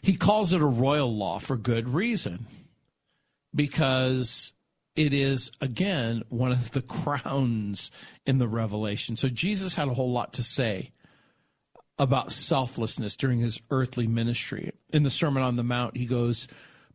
He 0.00 0.16
calls 0.16 0.52
it 0.52 0.60
a 0.60 0.66
royal 0.66 1.14
law 1.14 1.38
for 1.38 1.56
good 1.56 1.88
reason 1.88 2.46
because 3.54 4.52
it 4.94 5.12
is, 5.12 5.50
again, 5.60 6.22
one 6.28 6.52
of 6.52 6.70
the 6.70 6.82
crowns 6.82 7.90
in 8.24 8.38
the 8.38 8.48
revelation. 8.48 9.16
So 9.16 9.28
Jesus 9.28 9.74
had 9.74 9.88
a 9.88 9.94
whole 9.94 10.12
lot 10.12 10.32
to 10.34 10.42
say 10.42 10.92
about 11.98 12.32
selflessness 12.32 13.16
during 13.16 13.40
his 13.40 13.60
earthly 13.70 14.06
ministry. 14.06 14.72
In 14.92 15.02
the 15.02 15.10
Sermon 15.10 15.42
on 15.42 15.56
the 15.56 15.62
Mount, 15.62 15.96
he 15.96 16.06
goes 16.06 16.48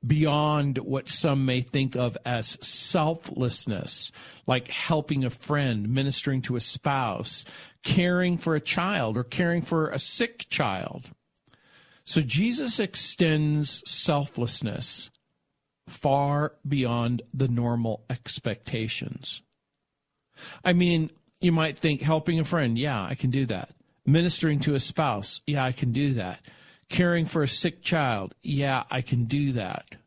beyond 0.05 0.77
what 0.79 1.09
some 1.09 1.45
may 1.45 1.61
think 1.61 1.95
of 1.95 2.17
as 2.25 2.57
selflessness, 2.65 4.11
like 4.45 4.67
helping 4.67 5.25
a 5.25 5.29
friend, 5.29 5.89
ministering 5.89 6.41
to 6.43 6.55
a 6.55 6.61
spouse, 6.61 7.45
caring 7.83 8.37
for 8.37 8.55
a 8.55 8.61
child, 8.61 9.17
or 9.17 9.23
caring 9.23 9.61
for 9.61 9.89
a 9.89 9.99
sick 9.99 10.47
child. 10.49 11.11
So 12.03 12.21
Jesus 12.21 12.79
extends 12.79 13.83
selflessness 13.89 15.09
far 15.87 16.53
beyond 16.67 17.21
the 17.33 17.47
normal 17.47 18.03
expectations. 18.09 19.41
I 20.63 20.73
mean, 20.73 21.11
you 21.41 21.51
might 21.51 21.77
think 21.77 22.01
helping 22.01 22.39
a 22.39 22.45
friend, 22.45 22.77
yeah, 22.77 23.03
I 23.03 23.15
can 23.15 23.31
do 23.31 23.45
that. 23.47 23.69
Ministering 24.07 24.59
to 24.61 24.73
a 24.73 24.79
spouse, 24.79 25.41
yeah, 25.45 25.65
I 25.65 25.73
can 25.73 25.91
do 25.91 26.13
that. 26.13 26.39
Caring 26.89 27.25
for 27.25 27.43
a 27.43 27.47
sick 27.47 27.81
child, 27.81 28.33
yeah, 28.41 28.83
I 28.89 29.01
can 29.01 29.25
do 29.25 29.51
that. 29.51 29.97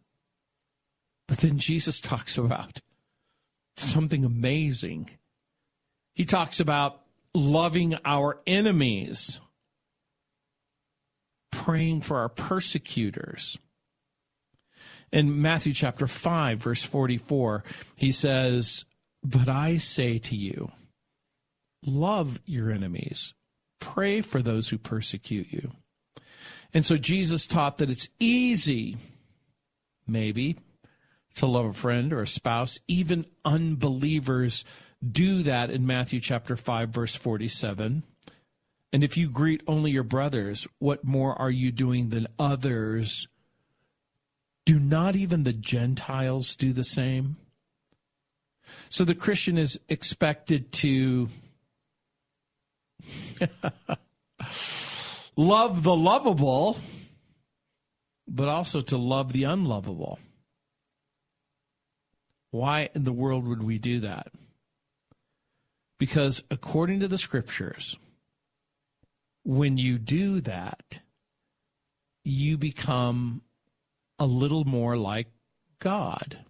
But 1.29 1.39
then 1.39 1.59
Jesus 1.59 2.01
talks 2.01 2.39
about 2.39 2.81
something 3.77 4.25
amazing. 4.25 5.11
He 6.15 6.25
talks 6.25 6.61
about 6.61 7.03
loving 7.35 7.99
our 8.05 8.41
enemies, 8.47 9.39
praying 11.53 12.01
for 12.01 12.19
our 12.19 12.31
persecutors. 12.31 13.59
In 15.13 15.43
Matthew 15.43 15.75
chapter 15.75 16.07
5, 16.07 16.59
verse 16.59 16.85
44, 16.85 17.65
he 17.97 18.13
says, 18.13 18.87
But 19.23 19.49
I 19.49 19.77
say 19.77 20.19
to 20.21 20.37
you, 20.37 20.71
love 21.85 22.41
your 22.47 22.71
enemies, 22.71 23.35
Pray 23.81 24.21
for 24.21 24.41
those 24.41 24.69
who 24.69 24.79
persecute 24.79 25.49
you. 25.51 25.73
And 26.73 26.85
so 26.85 26.97
Jesus 26.97 27.47
taught 27.47 27.79
that 27.79 27.91
it's 27.91 28.09
easy, 28.19 28.97
maybe, 30.07 30.57
to 31.37 31.47
love 31.47 31.67
a 31.67 31.73
friend 31.73 32.13
or 32.13 32.23
a 32.23 32.27
spouse. 32.27 32.79
Even 32.87 33.27
unbelievers 33.45 34.65
do 35.07 35.43
that 35.43 35.71
in 35.71 35.87
Matthew 35.87 36.21
chapter 36.21 36.57
5 36.57 36.91
verse 36.91 37.17
47. 37.17 38.03
And 38.93 39.05
if 39.05 39.17
you 39.17 39.31
greet 39.31 39.63
only 39.67 39.93
your 39.93 40.03
brothers, 40.03 40.67
what 40.79 41.05
more 41.05 41.41
are 41.41 41.51
you 41.51 41.71
doing 41.73 42.11
than 42.11 42.27
others? 42.39 43.29
Do 44.67 44.79
not 44.79 45.17
even 45.17 45.45
the 45.45 45.53
Gentiles 45.53 46.57
do 46.57 46.73
the 46.73 46.85
same? 46.85 47.37
So 48.89 49.05
the 49.05 49.15
Christian 49.15 49.59
is 49.59 49.81
expected 49.89 50.73
to 50.73 51.29
love 55.37 55.83
the 55.83 55.97
lovable, 55.97 56.79
but 58.29 58.49
also 58.49 58.81
to 58.81 58.97
love 58.97 59.33
the 59.33 59.45
unlovable. 59.45 60.19
Why 62.51 62.91
in 62.95 63.05
the 63.05 63.13
world 63.13 63.47
would 63.47 63.63
we 63.63 63.79
do 63.79 64.01
that? 64.01 64.33
Because 65.99 66.43
according 66.51 67.01
to 67.01 67.09
the 67.09 67.19
scriptures, 67.19 67.99
when 69.45 69.77
you 69.77 69.99
do 69.99 70.41
that, 70.41 71.01
you 72.25 72.59
become 72.59 73.43
a 74.19 74.27
little 74.27 74.65
more 74.65 74.97
like 74.97 75.29
God. 75.79 76.45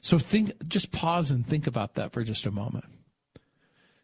So 0.00 0.18
think 0.18 0.52
just 0.68 0.92
pause 0.92 1.30
and 1.30 1.46
think 1.46 1.66
about 1.66 1.94
that 1.94 2.12
for 2.12 2.22
just 2.22 2.46
a 2.46 2.50
moment. 2.50 2.86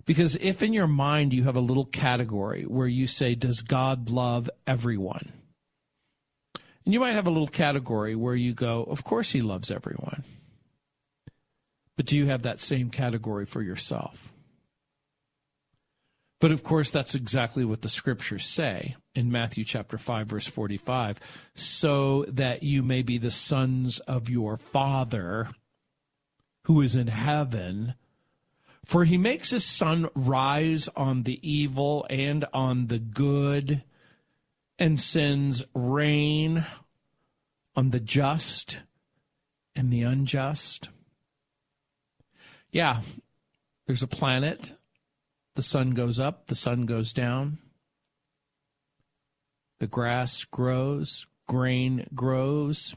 Because 0.06 0.36
if 0.36 0.62
in 0.62 0.72
your 0.72 0.86
mind 0.86 1.32
you 1.32 1.44
have 1.44 1.56
a 1.56 1.60
little 1.60 1.86
category 1.86 2.64
where 2.64 2.86
you 2.86 3.06
say, 3.06 3.34
Does 3.34 3.62
God 3.62 4.10
love 4.10 4.50
everyone? 4.66 5.32
And 6.84 6.92
you 6.92 7.00
might 7.00 7.14
have 7.14 7.26
a 7.26 7.30
little 7.30 7.48
category 7.48 8.14
where 8.14 8.34
you 8.34 8.52
go, 8.52 8.84
Of 8.84 9.04
course 9.04 9.32
he 9.32 9.40
loves 9.42 9.70
everyone. 9.70 10.24
But 11.96 12.06
do 12.06 12.16
you 12.16 12.26
have 12.26 12.42
that 12.42 12.60
same 12.60 12.90
category 12.90 13.46
for 13.46 13.62
yourself? 13.62 14.32
But 16.40 16.52
of 16.52 16.62
course, 16.62 16.90
that's 16.90 17.14
exactly 17.14 17.64
what 17.64 17.80
the 17.80 17.88
scriptures 17.88 18.44
say 18.44 18.96
in 19.14 19.32
Matthew 19.32 19.64
chapter 19.64 19.96
5, 19.96 20.26
verse 20.26 20.46
45 20.46 21.18
so 21.54 22.24
that 22.24 22.62
you 22.62 22.82
may 22.82 23.00
be 23.02 23.16
the 23.16 23.30
sons 23.30 23.98
of 24.00 24.28
your 24.28 24.58
Father 24.58 25.48
who 26.64 26.80
is 26.80 26.96
in 26.96 27.06
heaven. 27.06 27.94
For 28.84 29.04
he 29.04 29.16
makes 29.16 29.50
his 29.50 29.64
sun 29.64 30.08
rise 30.14 30.88
on 30.94 31.22
the 31.22 31.40
evil 31.42 32.06
and 32.10 32.44
on 32.52 32.88
the 32.88 32.98
good, 32.98 33.82
and 34.78 35.00
sends 35.00 35.64
rain 35.74 36.64
on 37.76 37.90
the 37.90 38.00
just 38.00 38.82
and 39.74 39.92
the 39.92 40.02
unjust. 40.02 40.90
Yeah, 42.70 43.00
there's 43.86 44.02
a 44.02 44.08
planet. 44.08 44.72
The 45.54 45.62
sun 45.62 45.90
goes 45.90 46.18
up, 46.18 46.46
the 46.48 46.56
sun 46.56 46.86
goes 46.86 47.12
down. 47.12 47.58
The 49.78 49.86
grass 49.86 50.44
grows, 50.44 51.26
grain 51.46 52.06
grows. 52.14 52.94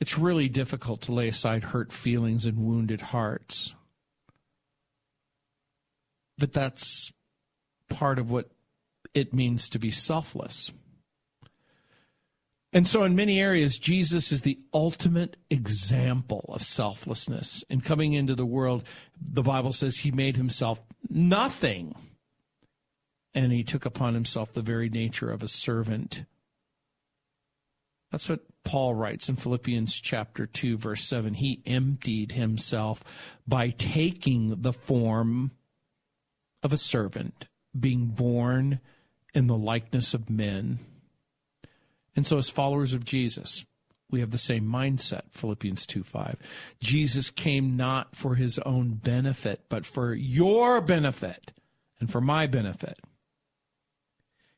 It's 0.00 0.18
really 0.18 0.48
difficult 0.48 1.02
to 1.02 1.12
lay 1.12 1.28
aside 1.28 1.64
hurt 1.64 1.92
feelings 1.92 2.46
and 2.46 2.58
wounded 2.58 3.00
hearts. 3.00 3.74
But 6.38 6.52
that's 6.52 7.12
part 7.88 8.18
of 8.18 8.30
what 8.30 8.50
it 9.14 9.34
means 9.34 9.68
to 9.70 9.78
be 9.78 9.90
selfless. 9.90 10.70
And 12.72 12.86
so, 12.86 13.02
in 13.02 13.16
many 13.16 13.40
areas, 13.40 13.78
Jesus 13.78 14.30
is 14.30 14.42
the 14.42 14.58
ultimate 14.74 15.36
example 15.48 16.44
of 16.50 16.62
selflessness. 16.62 17.64
In 17.70 17.80
coming 17.80 18.12
into 18.12 18.34
the 18.34 18.46
world, 18.46 18.84
the 19.18 19.42
Bible 19.42 19.72
says 19.72 19.96
he 19.96 20.10
made 20.10 20.36
himself 20.36 20.80
nothing, 21.08 21.94
and 23.34 23.52
he 23.52 23.64
took 23.64 23.86
upon 23.86 24.12
himself 24.12 24.52
the 24.52 24.62
very 24.62 24.90
nature 24.90 25.30
of 25.30 25.42
a 25.42 25.48
servant. 25.48 26.24
That's 28.10 28.28
what 28.28 28.40
Paul 28.64 28.94
writes 28.94 29.28
in 29.28 29.36
Philippians 29.36 30.00
chapter 30.00 30.46
2 30.46 30.78
verse 30.78 31.04
7. 31.04 31.34
He 31.34 31.62
emptied 31.66 32.32
himself 32.32 33.04
by 33.46 33.70
taking 33.70 34.62
the 34.62 34.72
form 34.72 35.52
of 36.62 36.72
a 36.72 36.78
servant, 36.78 37.46
being 37.78 38.06
born 38.06 38.80
in 39.34 39.46
the 39.46 39.56
likeness 39.56 40.14
of 40.14 40.30
men. 40.30 40.78
And 42.16 42.26
so 42.26 42.38
as 42.38 42.50
followers 42.50 42.94
of 42.94 43.04
Jesus, 43.04 43.64
we 44.10 44.20
have 44.20 44.30
the 44.30 44.38
same 44.38 44.66
mindset, 44.66 45.22
Philippians 45.32 45.86
2 45.86 46.02
5. 46.02 46.36
Jesus 46.80 47.30
came 47.30 47.76
not 47.76 48.16
for 48.16 48.34
his 48.34 48.58
own 48.60 48.94
benefit, 48.94 49.64
but 49.68 49.84
for 49.84 50.14
your 50.14 50.80
benefit 50.80 51.52
and 52.00 52.10
for 52.10 52.20
my 52.20 52.46
benefit. 52.46 52.98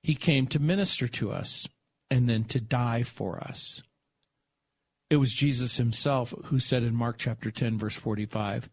He 0.02 0.14
came 0.14 0.46
to 0.48 0.58
minister 0.58 1.08
to 1.08 1.32
us 1.32 1.68
and 2.10 2.28
then 2.28 2.44
to 2.44 2.60
die 2.60 3.02
for 3.02 3.40
us. 3.40 3.82
It 5.08 5.16
was 5.16 5.34
Jesus 5.34 5.76
himself 5.76 6.34
who 6.46 6.60
said 6.60 6.82
in 6.82 6.94
Mark 6.94 7.16
chapter 7.18 7.50
10, 7.50 7.78
verse 7.78 7.96
45, 7.96 8.68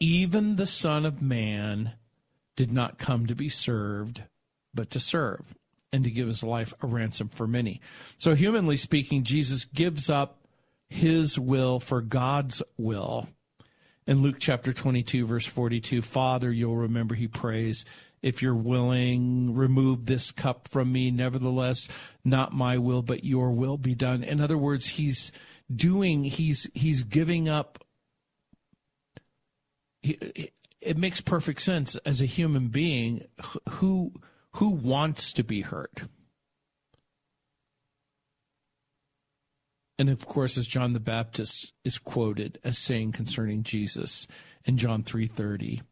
Even 0.00 0.56
the 0.56 0.66
Son 0.66 1.04
of 1.04 1.22
Man 1.22 1.92
did 2.56 2.72
not 2.72 2.98
come 2.98 3.26
to 3.26 3.34
be 3.34 3.48
served, 3.48 4.22
but 4.72 4.90
to 4.90 5.00
serve, 5.00 5.54
and 5.92 6.04
to 6.04 6.10
give 6.10 6.26
his 6.26 6.42
life 6.42 6.74
a 6.82 6.86
ransom 6.86 7.28
for 7.28 7.46
many. 7.46 7.80
So, 8.18 8.34
humanly 8.34 8.76
speaking, 8.76 9.22
Jesus 9.22 9.64
gives 9.64 10.10
up 10.10 10.44
his 10.88 11.38
will 11.38 11.80
for 11.80 12.00
God's 12.00 12.62
will. 12.76 13.28
In 14.06 14.20
Luke 14.20 14.36
chapter 14.38 14.72
22, 14.72 15.26
verse 15.26 15.46
42, 15.46 16.02
Father, 16.02 16.52
you'll 16.52 16.76
remember 16.76 17.14
he 17.14 17.28
prays, 17.28 17.84
if 18.24 18.40
you're 18.40 18.54
willing, 18.54 19.54
remove 19.54 20.06
this 20.06 20.32
cup 20.32 20.66
from 20.66 20.90
me. 20.90 21.10
Nevertheless, 21.10 21.88
not 22.24 22.54
my 22.54 22.78
will, 22.78 23.02
but 23.02 23.22
your 23.22 23.50
will 23.52 23.76
be 23.76 23.94
done. 23.94 24.24
In 24.24 24.40
other 24.40 24.56
words, 24.56 24.86
he's 24.86 25.30
doing, 25.70 26.24
he's, 26.24 26.66
he's 26.72 27.04
giving 27.04 27.50
up. 27.50 27.84
It 30.02 30.96
makes 30.96 31.20
perfect 31.20 31.60
sense 31.60 31.96
as 31.96 32.22
a 32.22 32.26
human 32.26 32.68
being 32.68 33.26
who, 33.68 34.14
who 34.52 34.70
wants 34.70 35.30
to 35.34 35.44
be 35.44 35.60
hurt. 35.60 36.04
And 39.98 40.08
of 40.08 40.24
course, 40.24 40.56
as 40.56 40.66
John 40.66 40.94
the 40.94 40.98
Baptist 40.98 41.74
is 41.84 41.98
quoted 41.98 42.58
as 42.64 42.78
saying 42.78 43.12
concerning 43.12 43.64
Jesus 43.64 44.26
in 44.64 44.78
John 44.78 45.02
3:30, 45.02 45.82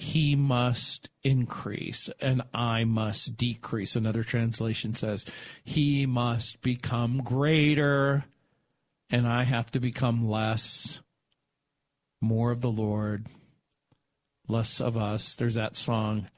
he 0.00 0.36
must 0.36 1.10
increase 1.24 2.08
and 2.20 2.42
I 2.54 2.84
must 2.84 3.36
decrease. 3.36 3.96
Another 3.96 4.22
translation 4.22 4.94
says, 4.94 5.26
he 5.64 6.06
must 6.06 6.62
become 6.62 7.18
greater 7.18 8.24
and 9.10 9.26
I 9.26 9.42
have 9.42 9.72
to 9.72 9.80
become 9.80 10.28
less. 10.28 11.00
More 12.20 12.52
of 12.52 12.60
the 12.60 12.70
Lord, 12.70 13.26
less 14.46 14.80
of 14.80 14.96
us. 14.96 15.34
There's 15.34 15.56
that 15.56 15.76
song, 15.76 16.28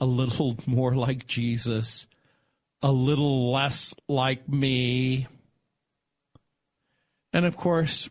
a 0.00 0.04
little 0.04 0.56
more 0.66 0.94
like 0.96 1.28
Jesus, 1.28 2.08
a 2.82 2.90
little 2.90 3.52
less 3.52 3.94
like 4.08 4.48
me. 4.48 5.28
And 7.32 7.46
of 7.46 7.56
course, 7.56 8.08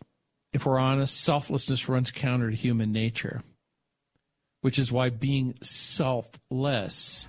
if 0.54 0.64
we're 0.64 0.78
honest, 0.78 1.20
selflessness 1.20 1.86
runs 1.86 2.10
counter 2.10 2.50
to 2.50 2.56
human 2.56 2.92
nature 2.92 3.42
which 4.66 4.80
is 4.80 4.90
why 4.90 5.10
being 5.10 5.54
selfless 5.62 7.28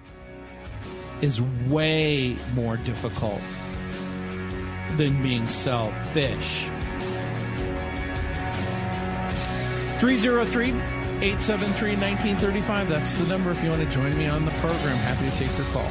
is 1.21 1.39
way 1.69 2.35
more 2.55 2.77
difficult 2.77 3.39
than 4.95 5.21
being 5.21 5.45
selfish. 5.45 6.63
303 9.99 10.69
873 11.21 11.91
1935. 11.91 12.89
That's 12.89 13.13
the 13.13 13.27
number 13.27 13.51
if 13.51 13.63
you 13.63 13.69
want 13.69 13.83
to 13.83 13.89
join 13.91 14.17
me 14.17 14.25
on 14.25 14.43
the 14.43 14.51
program. 14.53 14.97
Happy 14.97 15.29
to 15.29 15.37
take 15.37 15.55
your 15.59 15.67
call. 15.67 15.85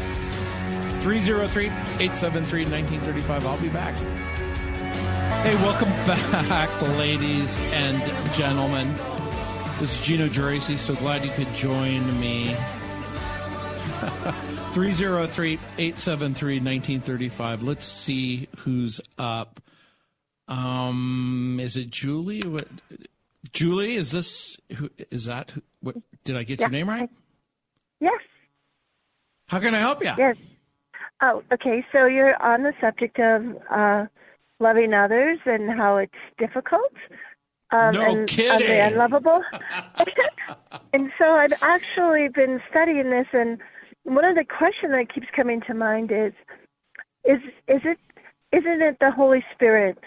303 1.03 1.67
873 1.67 2.65
1935. 2.65 3.47
I'll 3.47 3.63
be 3.63 3.69
back. 3.69 3.95
Hey, 5.45 5.55
welcome 5.63 5.91
back, 6.49 6.83
ladies 6.99 7.57
and 7.71 8.03
gentlemen. 8.35 9.16
This 9.81 10.01
is 10.01 10.07
Gino 10.07 10.27
Geraci. 10.27 10.79
So 10.79 10.95
glad 10.95 11.23
you 11.23 11.31
could 11.33 11.53
join 11.53 12.19
me. 12.19 12.47
303 14.73 15.53
873 15.77 16.55
1935. 16.61 17.63
Let's 17.63 17.85
see 17.85 18.49
who's 18.59 19.03
up. 19.19 19.61
Um, 20.49 21.59
is 21.61 21.77
it 21.77 21.91
Julie? 21.91 22.41
What, 22.43 22.67
Julie, 23.53 23.97
is 23.97 24.13
this 24.13 24.57
who 24.77 24.89
is 25.11 25.27
that? 25.27 25.51
Who, 25.51 25.61
what, 25.81 25.97
did 26.25 26.39
I 26.39 26.45
get 26.45 26.61
your 26.61 26.71
name 26.71 26.89
right? 26.89 27.11
Yes. 28.01 28.21
How 29.49 29.61
can 29.61 29.75
I 29.75 29.81
help 29.81 30.03
you? 30.03 30.13
Yes. 30.17 30.37
Oh, 31.21 31.43
okay. 31.53 31.85
So 31.93 32.07
you're 32.07 32.41
on 32.43 32.63
the 32.63 32.73
subject 32.81 33.19
of 33.19 33.43
uh, 33.71 34.07
loving 34.59 34.95
others 34.95 35.39
and 35.45 35.71
how 35.71 35.99
it's 35.99 36.13
difficult. 36.39 36.93
Um, 37.71 37.95
no 37.95 38.03
and, 38.03 38.29
kidding. 38.29 38.69
And 38.69 38.95
unlovable. 38.95 39.43
and 40.93 41.11
so 41.19 41.25
I've 41.25 41.63
actually 41.63 42.29
been 42.29 42.61
studying 42.71 43.11
this, 43.11 43.27
and 43.33 43.59
one 44.05 44.25
of 44.25 44.37
the 44.37 44.45
questions 44.45 44.93
that 44.93 45.13
keeps 45.13 45.27
coming 45.35 45.61
to 45.67 45.75
mind 45.75 46.13
is, 46.13 46.33
is 47.25 47.41
is 47.67 47.83
it 47.85 47.99
isn't 48.53 48.83
it 48.83 48.99
the 49.01 49.11
Holy 49.11 49.45
Spirit, 49.55 49.99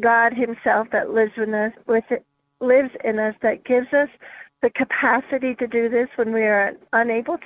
God 0.00 0.32
Himself 0.32 0.88
that 0.92 1.10
lives 1.10 1.32
in 1.36 1.52
us 1.54 1.72
with 1.86 2.04
it, 2.10 2.24
lives 2.60 2.90
in 3.04 3.18
us 3.18 3.34
that 3.42 3.64
gives 3.64 3.88
us 3.92 4.08
the 4.62 4.70
capacity 4.70 5.54
to 5.56 5.66
do 5.66 5.88
this 5.88 6.08
when 6.16 6.32
we 6.32 6.42
are 6.42 6.72
unable 6.92 7.36
to, 7.36 7.44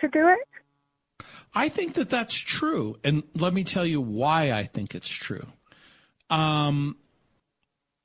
to 0.00 0.08
do 0.08 0.28
it? 0.28 1.24
I 1.52 1.68
think 1.68 1.94
that 1.94 2.10
that's 2.10 2.36
true, 2.36 2.96
and 3.02 3.24
let 3.34 3.52
me 3.52 3.64
tell 3.64 3.84
you 3.84 4.00
why 4.00 4.52
I 4.52 4.64
think 4.64 4.94
it's 4.94 5.10
true. 5.10 5.46
Um, 6.30 6.96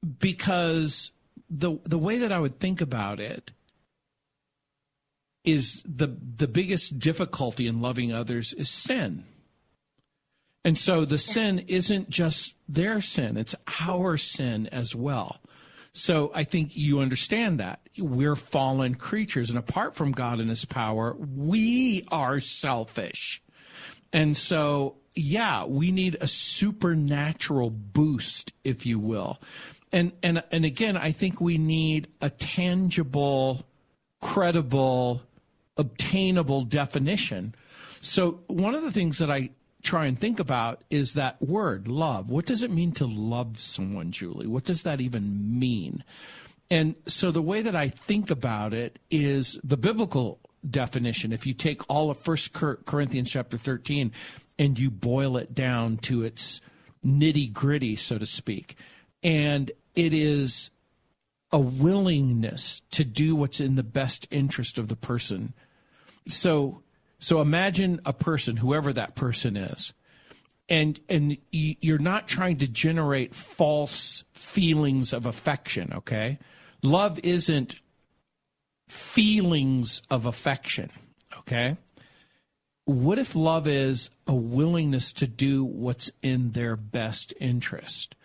because 0.04 1.12
the 1.50 1.80
the 1.84 1.98
way 1.98 2.18
that 2.18 2.32
I 2.32 2.39
would 2.39 2.60
think 2.60 2.82
about 2.82 3.20
it 3.20 3.52
is 5.44 5.84
the 5.86 6.08
the 6.08 6.48
biggest 6.48 7.00
difficulty 7.00 7.68
in 7.68 7.82
loving 7.82 8.12
others 8.12 8.54
is 8.54 8.70
sin. 8.70 9.26
And 10.66 10.78
so 10.78 11.04
the 11.04 11.18
sin 11.18 11.66
isn't 11.68 12.10
just 12.10 12.56
their 12.70 13.02
sin, 13.02 13.38
it's 13.38 13.56
our 13.82 14.18
sin 14.18 14.68
as 14.68 14.96
well. 14.96 15.42
So 15.94 16.32
I 16.34 16.44
think 16.44 16.76
you 16.76 17.00
understand 17.00 17.60
that. 17.60 17.82
We're 17.98 18.36
fallen 18.36 18.96
creatures, 18.96 19.50
and 19.50 19.60
apart 19.60 19.94
from 19.94 20.12
God 20.12 20.39
and 20.39 20.50
His 20.50 20.66
power, 20.66 21.16
we 21.16 22.04
are 22.12 22.39
selfish. 22.39 23.44
And 24.12 24.36
so, 24.36 24.98
yeah, 25.13 25.66
we 25.66 25.92
need 25.92 26.18
a 26.20 26.28
supernatural 26.28 27.70
boost, 27.70 28.54
if 28.63 28.86
you 28.88 28.98
will. 28.98 29.39
And, 29.93 30.12
and, 30.23 30.43
and 30.51 30.65
again, 30.65 30.97
I 30.97 31.12
think 31.12 31.39
we 31.39 31.58
need 31.58 32.08
a 32.19 32.29
tangible, 32.29 33.65
credible, 34.21 35.21
obtainable 35.77 36.63
definition. 36.63 37.53
So, 38.01 38.41
one 38.47 38.75
of 38.75 38.82
the 38.82 38.91
things 38.91 39.19
that 39.19 39.29
I 39.29 39.51
try 39.84 40.06
and 40.06 40.17
think 40.17 40.39
about 40.39 40.84
is 40.89 41.13
that 41.13 41.41
word, 41.41 41.88
love. 41.88 42.29
What 42.29 42.45
does 42.45 42.63
it 42.63 42.71
mean 42.71 42.91
to 42.93 43.06
love 43.06 43.60
someone, 43.60 44.12
Julie? 44.12 44.47
What 44.47 44.63
does 44.63 44.82
that 44.84 44.99
even 44.99 45.60
mean? 45.60 46.03
And 46.71 46.95
so 47.06 47.29
the 47.29 47.41
way 47.41 47.62
that 47.62 47.75
I 47.75 47.89
think 47.89 48.32
about 48.32 48.73
it 48.73 48.97
is 49.12 49.60
the 49.63 49.77
biblical 49.77 50.39
definition. 50.67 51.32
If 51.32 51.45
you 51.45 51.53
take 51.53 51.82
all 51.89 52.10
of 52.10 52.17
First 52.17 52.53
Corinthians 52.53 53.29
chapter 53.29 53.58
13 53.58 54.12
and 54.58 54.79
you 54.79 54.89
boil 54.89 55.38
it 55.38 55.53
down 55.53 55.97
to 55.97 56.23
its 56.23 56.62
nitty 57.06 57.51
gritty, 57.53 57.95
so 57.95 58.17
to 58.17 58.25
speak, 58.25 58.75
and 59.21 59.71
it 59.95 60.13
is 60.13 60.71
a 61.51 61.60
willingness 61.60 62.82
to 62.91 63.06
do 63.06 63.36
what's 63.36 63.60
in 63.60 63.75
the 63.75 63.84
best 63.84 64.27
interest 64.32 64.77
of 64.77 64.88
the 64.88 64.95
person. 64.95 65.53
So 66.27 66.84
so 67.19 67.39
imagine 67.39 68.01
a 68.06 68.12
person, 68.12 68.58
whoever 68.58 68.91
that 68.91 69.15
person 69.15 69.56
is, 69.56 69.93
and 70.67 70.99
and 71.08 71.38
you're 71.51 71.97
not 71.97 72.27
trying 72.27 72.58
to 72.58 72.67
generate 72.67 73.34
false 73.34 74.25
feelings 74.34 75.13
of 75.13 75.25
affection. 75.25 75.93
Okay, 75.93 76.39
love 76.82 77.19
isn't 77.23 77.79
feelings 78.89 80.01
of 80.10 80.25
affection. 80.25 80.89
Okay, 81.39 81.77
what 82.86 83.17
if 83.17 83.36
love 83.36 83.67
is 83.67 84.10
a 84.27 84.36
willingness 84.36 85.13
to 85.13 85.27
do 85.27 85.63
what's 85.63 86.12
in 86.21 86.51
their 86.51 86.75
best 86.75 87.34
interest? 87.39 88.15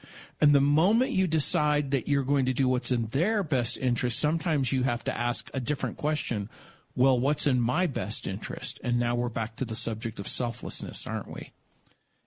And 0.41 0.55
the 0.55 0.61
moment 0.61 1.11
you 1.11 1.27
decide 1.27 1.91
that 1.91 2.07
you're 2.07 2.23
going 2.23 2.47
to 2.47 2.53
do 2.53 2.69
what's 2.69 2.93
in 2.93 3.07
their 3.07 3.43
best 3.43 3.77
interest, 3.77 4.19
sometimes 4.19 4.73
you 4.73 4.85
have 4.85 5.03
to 5.05 5.17
ask 5.17 5.51
a 5.53 5.61
different 5.61 5.97
question 5.97 6.49
well, 6.95 7.17
what's 7.17 7.47
in 7.47 7.61
my 7.61 7.87
best 7.87 8.27
interest? 8.27 8.81
And 8.83 8.99
now 8.99 9.15
we're 9.15 9.29
back 9.29 9.55
to 9.57 9.65
the 9.65 9.77
subject 9.77 10.19
of 10.19 10.27
selflessness, 10.27 11.07
aren't 11.07 11.31
we? 11.31 11.53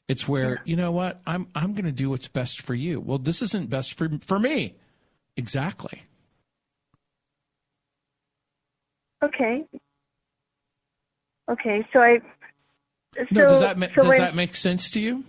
It's 0.08 0.30
where, 0.30 0.52
yeah. 0.52 0.58
you 0.64 0.76
know 0.78 0.94
what, 0.94 1.20
I'm 1.28 1.48
I'm 1.54 1.74
gonna 1.74 1.92
do 1.92 2.10
what's 2.10 2.30
best 2.30 2.62
for 2.62 2.74
you. 2.74 3.02
Well, 3.02 3.18
this 3.18 3.42
isn't 3.42 3.70
best 3.70 3.98
for 3.98 4.10
for 4.26 4.40
me. 4.40 4.76
Exactly. 5.36 6.04
Okay. 9.22 9.66
Okay, 11.50 11.86
so 11.92 12.00
I 12.00 12.22
so, 13.16 13.26
No, 13.32 13.48
does 13.48 13.60
that 13.62 13.78
ma- 13.78 13.88
so 13.88 14.02
does 14.02 14.08
when, 14.08 14.20
that 14.20 14.36
make 14.36 14.56
sense 14.56 14.90
to 14.92 15.02
you? 15.02 15.26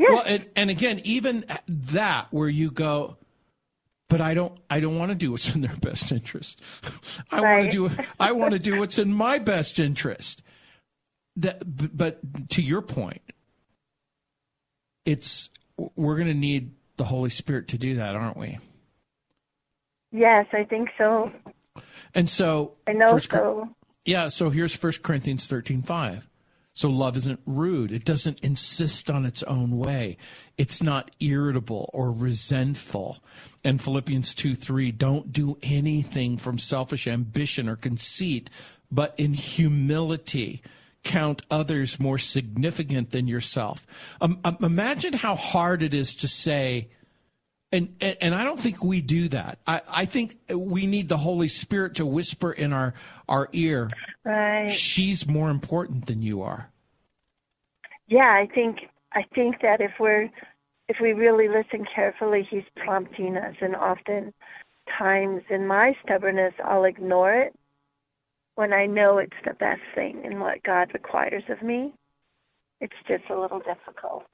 Yes. 0.00 0.12
Well, 0.12 0.22
and, 0.24 0.46
and 0.56 0.70
again, 0.70 1.02
even 1.04 1.44
that 1.68 2.28
where 2.30 2.48
you 2.48 2.70
go, 2.70 3.18
but 4.08 4.22
I 4.22 4.32
don't 4.32 4.58
I 4.70 4.80
don't 4.80 4.98
want 4.98 5.10
to 5.10 5.14
do 5.14 5.30
what's 5.30 5.54
in 5.54 5.60
their 5.60 5.76
best 5.76 6.10
interest. 6.10 6.62
I 7.30 7.42
right. 7.42 7.58
want 7.58 7.70
to 7.70 7.88
do 7.88 8.04
I 8.18 8.32
want 8.32 8.52
to 8.54 8.58
do 8.58 8.78
what's 8.78 8.98
in 8.98 9.12
my 9.12 9.38
best 9.38 9.78
interest. 9.78 10.40
That 11.36 11.62
but 11.94 12.48
to 12.48 12.62
your 12.62 12.80
point, 12.80 13.20
it's 15.04 15.50
we're 15.96 16.16
going 16.16 16.28
to 16.28 16.34
need 16.34 16.72
the 16.96 17.04
Holy 17.04 17.30
Spirit 17.30 17.68
to 17.68 17.78
do 17.78 17.96
that, 17.96 18.16
aren't 18.16 18.38
we? 18.38 18.58
Yes, 20.12 20.46
I 20.54 20.64
think 20.64 20.88
so. 20.96 21.30
And 22.14 22.28
so 22.28 22.78
I 22.86 22.94
know 22.94 23.08
first, 23.08 23.30
so. 23.30 23.68
Yeah, 24.06 24.28
so 24.28 24.48
here's 24.48 24.82
1 24.82 24.92
Corinthians 25.02 25.46
13, 25.46 25.82
5. 25.82 26.26
So 26.72 26.88
love 26.88 27.16
isn't 27.16 27.40
rude. 27.46 27.92
It 27.92 28.04
doesn't 28.04 28.40
insist 28.40 29.10
on 29.10 29.26
its 29.26 29.42
own 29.42 29.76
way. 29.76 30.16
It's 30.56 30.82
not 30.82 31.10
irritable 31.20 31.90
or 31.92 32.12
resentful. 32.12 33.18
And 33.64 33.82
Philippians 33.82 34.34
2 34.34 34.54
3, 34.54 34.92
don't 34.92 35.32
do 35.32 35.58
anything 35.62 36.36
from 36.36 36.58
selfish 36.58 37.06
ambition 37.06 37.68
or 37.68 37.76
conceit, 37.76 38.48
but 38.90 39.14
in 39.18 39.34
humility 39.34 40.62
count 41.02 41.42
others 41.50 41.98
more 41.98 42.18
significant 42.18 43.10
than 43.10 43.26
yourself. 43.26 43.86
Um, 44.20 44.38
um, 44.44 44.58
imagine 44.62 45.14
how 45.14 45.34
hard 45.34 45.82
it 45.82 45.94
is 45.94 46.14
to 46.16 46.28
say, 46.28 46.88
and, 47.72 47.94
and, 48.00 48.16
and 48.20 48.34
I 48.34 48.44
don't 48.44 48.60
think 48.60 48.82
we 48.82 49.00
do 49.00 49.28
that. 49.28 49.58
I, 49.66 49.80
I 49.88 50.04
think 50.04 50.36
we 50.54 50.86
need 50.86 51.08
the 51.08 51.16
Holy 51.16 51.48
Spirit 51.48 51.96
to 51.96 52.06
whisper 52.06 52.52
in 52.52 52.72
our 52.72 52.94
our 53.28 53.48
ear. 53.52 53.90
Right. 54.24 54.70
She's 54.70 55.26
more 55.26 55.50
important 55.50 56.06
than 56.06 56.22
you 56.22 56.42
are. 56.42 56.70
Yeah, 58.06 58.30
I 58.30 58.48
think 58.52 58.78
I 59.12 59.24
think 59.34 59.60
that 59.62 59.80
if 59.80 59.92
we're 59.98 60.30
if 60.88 60.96
we 61.00 61.12
really 61.12 61.48
listen 61.48 61.86
carefully, 61.94 62.46
he's 62.48 62.64
prompting 62.76 63.36
us, 63.36 63.54
and 63.60 63.76
often 63.76 64.34
times 64.98 65.42
in 65.48 65.66
my 65.66 65.94
stubbornness, 66.02 66.54
I'll 66.64 66.84
ignore 66.84 67.32
it 67.32 67.54
when 68.56 68.72
I 68.72 68.86
know 68.86 69.18
it's 69.18 69.36
the 69.44 69.54
best 69.54 69.82
thing 69.94 70.22
and 70.24 70.40
what 70.40 70.62
God 70.64 70.90
requires 70.92 71.44
of 71.48 71.62
me. 71.62 71.94
It's 72.80 72.96
just 73.06 73.24
a 73.30 73.38
little 73.38 73.60
difficult. 73.60 74.24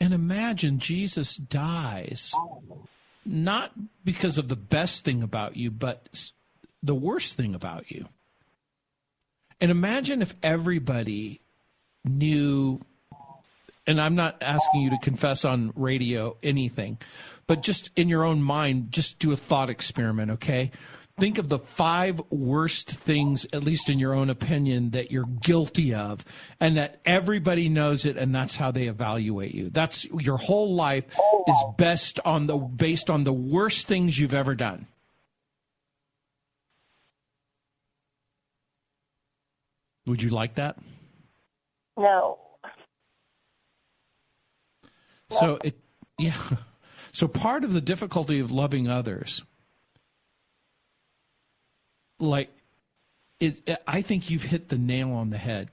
And 0.00 0.14
imagine 0.14 0.78
Jesus 0.78 1.36
dies 1.36 2.32
not 3.26 3.72
because 4.04 4.38
of 4.38 4.48
the 4.48 4.56
best 4.56 5.04
thing 5.04 5.22
about 5.22 5.56
you, 5.56 5.70
but 5.70 6.30
the 6.82 6.94
worst 6.94 7.36
thing 7.36 7.54
about 7.54 7.90
you. 7.90 8.08
And 9.60 9.70
imagine 9.70 10.22
if 10.22 10.34
everybody 10.42 11.40
knew, 12.04 12.80
and 13.86 14.00
I'm 14.00 14.14
not 14.14 14.36
asking 14.40 14.82
you 14.82 14.90
to 14.90 14.98
confess 14.98 15.44
on 15.44 15.72
radio 15.74 16.36
anything, 16.42 16.98
but 17.46 17.62
just 17.62 17.90
in 17.96 18.08
your 18.08 18.24
own 18.24 18.42
mind, 18.42 18.92
just 18.92 19.18
do 19.18 19.32
a 19.32 19.36
thought 19.36 19.70
experiment, 19.70 20.32
okay? 20.32 20.70
think 21.18 21.38
of 21.38 21.48
the 21.48 21.58
five 21.58 22.20
worst 22.30 22.90
things, 22.90 23.46
at 23.52 23.64
least 23.64 23.90
in 23.90 23.98
your 23.98 24.14
own 24.14 24.30
opinion, 24.30 24.90
that 24.90 25.10
you're 25.10 25.26
guilty 25.26 25.94
of, 25.94 26.24
and 26.60 26.76
that 26.76 27.00
everybody 27.04 27.68
knows 27.68 28.06
it, 28.06 28.16
and 28.16 28.34
that's 28.34 28.56
how 28.56 28.70
they 28.70 28.86
evaluate 28.86 29.54
you. 29.54 29.68
That's 29.68 30.04
your 30.06 30.38
whole 30.38 30.74
life 30.74 31.04
is 31.48 31.64
best 31.76 32.20
on 32.24 32.46
the 32.46 32.56
based 32.56 33.10
on 33.10 33.24
the 33.24 33.32
worst 33.32 33.86
things 33.86 34.18
you've 34.18 34.34
ever 34.34 34.54
done. 34.54 34.86
Would 40.08 40.22
you 40.22 40.30
like 40.30 40.56
that? 40.56 40.76
No. 41.96 42.38
So 45.30 45.58
it, 45.62 45.78
yeah. 46.18 46.34
So 47.10 47.26
part 47.26 47.64
of 47.64 47.72
the 47.72 47.80
difficulty 47.80 48.38
of 48.38 48.52
loving 48.52 48.86
others 48.86 49.42
like 52.20 52.50
it, 53.40 53.82
I 53.86 54.02
think 54.02 54.30
you've 54.30 54.44
hit 54.44 54.68
the 54.68 54.78
nail 54.78 55.12
on 55.12 55.30
the 55.30 55.38
head. 55.38 55.70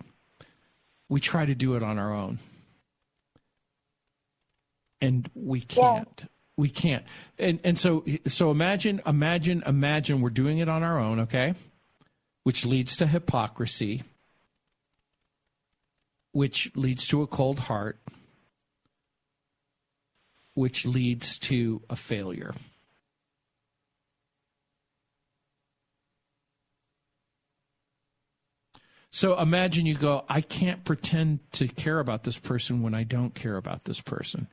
We 1.09 1.19
try 1.19 1.45
to 1.45 1.55
do 1.55 1.75
it 1.75 1.83
on 1.83 1.97
our 1.97 2.13
own. 2.13 2.39
And 5.01 5.29
we 5.35 5.61
can't. 5.61 6.07
Yeah. 6.19 6.25
We 6.57 6.69
can't. 6.69 7.03
And 7.37 7.59
and 7.63 7.77
so 7.77 8.05
so 8.27 8.49
imagine 8.49 9.01
imagine 9.05 9.61
imagine 9.65 10.21
we're 10.21 10.29
doing 10.29 10.59
it 10.59 10.69
on 10.69 10.83
our 10.83 10.97
own, 10.97 11.19
okay? 11.21 11.53
Which 12.43 12.65
leads 12.65 12.95
to 12.97 13.07
hypocrisy. 13.07 14.03
Which 16.35 16.69
leads 16.75 17.07
to 17.07 17.21
a 17.21 17.27
cold 17.27 17.59
heart, 17.59 17.97
which 20.53 20.85
leads 20.85 21.39
to 21.39 21.81
a 21.89 21.95
failure. 21.95 22.53
So 29.09 29.39
imagine 29.39 29.85
you 29.85 29.95
go, 29.95 30.25
I 30.27 30.41
can't 30.41 30.83
pretend 30.83 31.39
to 31.53 31.69
care 31.69 31.99
about 31.99 32.23
this 32.23 32.37
person 32.37 32.81
when 32.81 32.93
I 32.93 33.03
don't 33.03 33.33
care 33.33 33.55
about 33.55 33.85
this 33.85 34.01
person. 34.01 34.49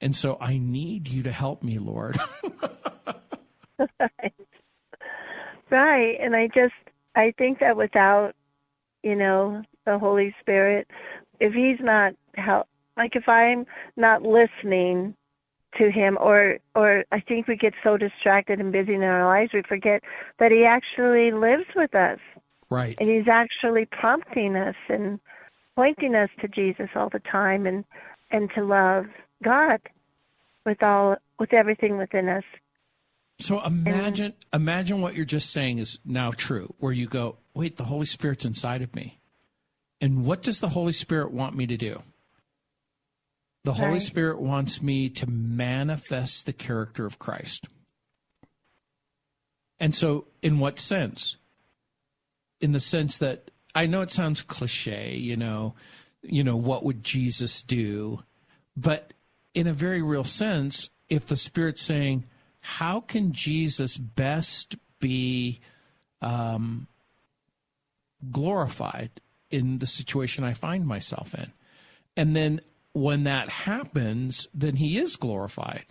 And 0.00 0.16
so 0.16 0.38
I 0.40 0.56
need 0.56 1.08
you 1.08 1.22
to 1.24 1.30
help 1.30 1.62
me, 1.62 1.78
Lord. 1.78 2.16
right. 3.78 4.32
right. 5.68 6.16
And 6.22 6.34
I 6.34 6.46
just, 6.46 6.72
I 7.14 7.34
think 7.36 7.58
that 7.58 7.76
without, 7.76 8.32
you 9.02 9.14
know, 9.14 9.62
the 9.88 9.98
Holy 9.98 10.34
Spirit, 10.40 10.86
if 11.40 11.52
He's 11.52 11.84
not 11.84 12.14
help, 12.34 12.66
like 12.96 13.16
if 13.16 13.28
I'm 13.28 13.66
not 13.96 14.22
listening 14.22 15.14
to 15.78 15.90
Him, 15.90 16.16
or, 16.20 16.58
or 16.74 17.04
I 17.12 17.20
think 17.20 17.46
we 17.46 17.56
get 17.56 17.74
so 17.84 17.96
distracted 17.96 18.60
and 18.60 18.72
busy 18.72 18.94
in 18.94 19.02
our 19.02 19.26
lives, 19.26 19.52
we 19.52 19.62
forget 19.62 20.02
that 20.38 20.50
He 20.50 20.64
actually 20.64 21.30
lives 21.30 21.66
with 21.76 21.94
us 21.94 22.18
Right. 22.70 22.96
And 23.00 23.08
he's 23.08 23.28
actually 23.28 23.86
prompting 23.86 24.56
us 24.56 24.76
and 24.88 25.20
pointing 25.74 26.14
us 26.14 26.28
to 26.40 26.48
Jesus 26.48 26.88
all 26.94 27.08
the 27.08 27.20
time 27.20 27.66
and 27.66 27.84
and 28.30 28.50
to 28.54 28.64
love 28.64 29.06
God 29.42 29.80
with 30.66 30.82
all 30.82 31.16
with 31.38 31.52
everything 31.52 31.96
within 31.96 32.28
us. 32.28 32.44
So 33.40 33.64
imagine 33.64 34.34
and, 34.52 34.62
imagine 34.62 35.00
what 35.00 35.14
you're 35.14 35.24
just 35.24 35.50
saying 35.50 35.78
is 35.78 35.98
now 36.04 36.32
true, 36.32 36.74
where 36.78 36.92
you 36.92 37.06
go, 37.06 37.38
wait, 37.54 37.76
the 37.76 37.84
Holy 37.84 38.06
Spirit's 38.06 38.44
inside 38.44 38.82
of 38.82 38.94
me. 38.94 39.20
And 40.00 40.24
what 40.24 40.42
does 40.42 40.60
the 40.60 40.70
Holy 40.70 40.92
Spirit 40.92 41.32
want 41.32 41.56
me 41.56 41.66
to 41.66 41.76
do? 41.76 42.02
The 43.64 43.74
Holy 43.74 43.92
right. 43.92 44.02
Spirit 44.02 44.40
wants 44.40 44.80
me 44.80 45.08
to 45.10 45.28
manifest 45.28 46.46
the 46.46 46.52
character 46.52 47.04
of 47.04 47.18
Christ. 47.18 47.66
And 49.80 49.94
so, 49.94 50.26
in 50.42 50.58
what 50.58 50.78
sense? 50.78 51.36
in 52.60 52.72
the 52.72 52.80
sense 52.80 53.16
that 53.18 53.50
I 53.74 53.86
know 53.86 54.02
it 54.02 54.10
sounds 54.10 54.42
cliche, 54.42 55.14
you 55.16 55.36
know, 55.36 55.74
you 56.22 56.42
know, 56.42 56.56
what 56.56 56.84
would 56.84 57.04
Jesus 57.04 57.62
do? 57.62 58.22
But 58.76 59.12
in 59.54 59.66
a 59.66 59.72
very 59.72 60.02
real 60.02 60.24
sense, 60.24 60.90
if 61.08 61.26
the 61.26 61.36
Spirit's 61.36 61.82
saying, 61.82 62.24
how 62.60 63.00
can 63.00 63.32
Jesus 63.32 63.96
best 63.96 64.76
be 64.98 65.60
um, 66.20 66.88
glorified 68.32 69.10
in 69.50 69.78
the 69.78 69.86
situation 69.86 70.44
I 70.44 70.52
find 70.52 70.86
myself 70.86 71.34
in? 71.34 71.52
And 72.16 72.34
then 72.34 72.60
when 72.92 73.24
that 73.24 73.48
happens, 73.48 74.48
then 74.52 74.76
he 74.76 74.98
is 74.98 75.16
glorified 75.16 75.86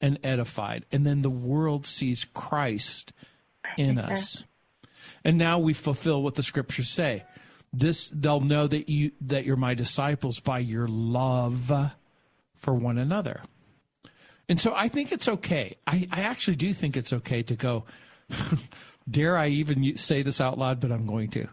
and 0.00 0.18
edified. 0.22 0.86
And 0.90 1.06
then 1.06 1.22
the 1.22 1.30
world 1.30 1.86
sees 1.86 2.24
Christ 2.24 3.12
in 3.76 3.98
us 3.98 4.44
and 5.24 5.38
now 5.38 5.58
we 5.58 5.72
fulfill 5.72 6.22
what 6.22 6.34
the 6.34 6.42
scriptures 6.42 6.90
say. 6.90 7.24
This 7.72 8.08
they'll 8.08 8.40
know 8.40 8.66
that 8.66 8.88
you 8.88 9.12
that 9.20 9.44
you're 9.44 9.56
my 9.56 9.74
disciples 9.74 10.40
by 10.40 10.58
your 10.58 10.88
love 10.88 11.70
for 12.56 12.74
one 12.74 12.98
another. 12.98 13.42
And 14.48 14.60
so 14.60 14.74
I 14.74 14.88
think 14.88 15.12
it's 15.12 15.28
okay. 15.28 15.76
I, 15.86 16.08
I 16.10 16.22
actually 16.22 16.56
do 16.56 16.74
think 16.74 16.96
it's 16.96 17.12
okay 17.12 17.42
to 17.44 17.54
go, 17.54 17.84
dare 19.08 19.36
I 19.36 19.46
even 19.48 19.96
say 19.96 20.22
this 20.22 20.40
out 20.40 20.58
loud, 20.58 20.80
but 20.80 20.90
I'm 20.90 21.06
going 21.06 21.30
to, 21.30 21.48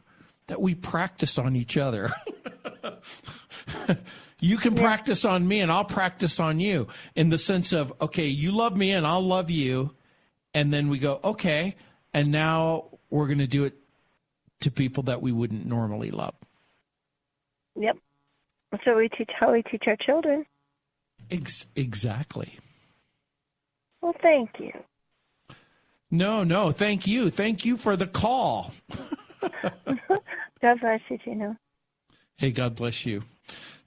that 0.47 0.62
we 0.62 0.75
practice 0.75 1.38
on 1.38 1.55
each 1.55 1.77
other. 1.77 2.12
you 4.39 4.57
can 4.57 4.75
practice 4.75 5.25
on 5.25 5.47
me 5.47 5.60
and 5.60 5.71
I'll 5.71 5.86
practice 5.86 6.39
on 6.39 6.60
you 6.60 6.88
in 7.15 7.29
the 7.29 7.38
sense 7.38 7.73
of, 7.73 7.93
okay, 8.01 8.25
you 8.25 8.51
love 8.51 8.75
me 8.75 8.91
and 8.91 9.05
I'll 9.05 9.21
love 9.21 9.49
you. 9.49 9.95
And 10.53 10.73
then 10.73 10.89
we 10.89 10.99
go, 10.99 11.19
okay, 11.23 11.75
and 12.13 12.31
now 12.31 12.86
we're 13.10 13.27
going 13.27 13.39
to 13.39 13.47
do 13.47 13.65
it 13.65 13.75
to 14.62 14.71
people 14.71 15.03
that 15.03 15.21
we 15.21 15.31
wouldn't 15.31 15.65
normally 15.65 16.12
love. 16.12 16.33
Yep. 17.75 17.97
So 18.83 18.95
we 18.95 19.10
teach 19.10 19.29
how 19.39 19.53
we 19.53 19.63
teach 19.63 19.83
our 19.88 19.95
children. 19.95 20.45
Ex- 21.29 21.67
exactly. 21.75 22.57
Well, 24.01 24.15
thank 24.21 24.49
you. 24.60 24.71
No, 26.10 26.43
no, 26.43 26.71
thank 26.71 27.05
you. 27.05 27.29
Thank 27.29 27.65
you 27.65 27.75
for 27.77 27.95
the 27.95 28.07
call. 28.07 28.73
God 30.62 30.80
bless 30.82 31.00
you, 31.10 31.17
Gino. 31.17 31.56
Hey, 32.38 32.52
God 32.52 32.76
bless 32.76 33.06
you. 33.06 33.24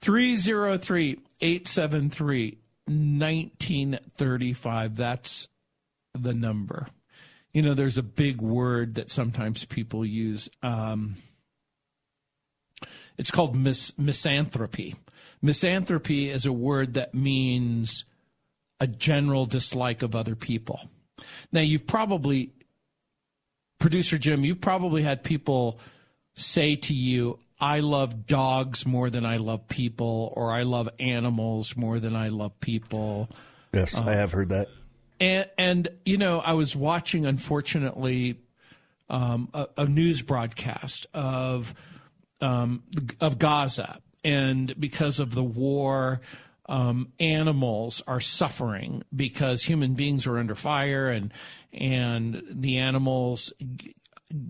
303 0.01 1.19
873 1.41 2.57
1935. 2.87 4.95
That's 4.95 5.47
the 6.13 6.33
number 6.33 6.87
you 7.53 7.61
know, 7.61 7.73
there's 7.73 7.97
a 7.97 8.03
big 8.03 8.41
word 8.41 8.95
that 8.95 9.11
sometimes 9.11 9.65
people 9.65 10.05
use. 10.05 10.49
Um, 10.63 11.15
it's 13.17 13.31
called 13.31 13.55
mis- 13.55 13.93
misanthropy. 13.97 14.95
Misanthropy 15.41 16.29
is 16.29 16.45
a 16.45 16.53
word 16.53 16.93
that 16.93 17.13
means 17.13 18.05
a 18.79 18.87
general 18.87 19.45
dislike 19.45 20.01
of 20.01 20.15
other 20.15 20.35
people. 20.35 20.89
Now, 21.51 21.61
you've 21.61 21.85
probably, 21.85 22.51
producer 23.79 24.17
Jim, 24.17 24.45
you've 24.45 24.61
probably 24.61 25.03
had 25.03 25.23
people 25.23 25.79
say 26.35 26.75
to 26.75 26.93
you, 26.93 27.39
I 27.59 27.81
love 27.81 28.25
dogs 28.25 28.85
more 28.85 29.09
than 29.09 29.25
I 29.25 29.37
love 29.37 29.67
people, 29.67 30.33
or 30.35 30.51
I 30.51 30.63
love 30.63 30.89
animals 30.99 31.77
more 31.77 31.99
than 31.99 32.15
I 32.15 32.29
love 32.29 32.59
people. 32.59 33.29
Yes, 33.73 33.95
I 33.95 34.13
have 34.13 34.31
heard 34.31 34.49
that. 34.49 34.69
And, 35.19 35.47
and 35.57 35.87
you 36.03 36.17
know, 36.17 36.39
I 36.39 36.53
was 36.53 36.75
watching, 36.75 37.27
unfortunately, 37.27 38.39
um, 39.11 39.49
a, 39.53 39.67
a, 39.77 39.85
news 39.85 40.21
broadcast 40.21 41.05
of 41.13 41.75
um, 42.39 42.83
of 43.19 43.37
Gaza, 43.37 43.99
and 44.23 44.73
because 44.79 45.19
of 45.19 45.35
the 45.35 45.43
war, 45.43 46.21
um, 46.67 47.11
animals 47.19 48.01
are 48.07 48.21
suffering 48.21 49.03
because 49.13 49.63
human 49.63 49.93
beings 49.93 50.25
are 50.25 50.39
under 50.39 50.55
fire, 50.55 51.09
and 51.09 51.33
and 51.73 52.41
the 52.49 52.77
animals 52.77 53.53
g- 53.75 53.93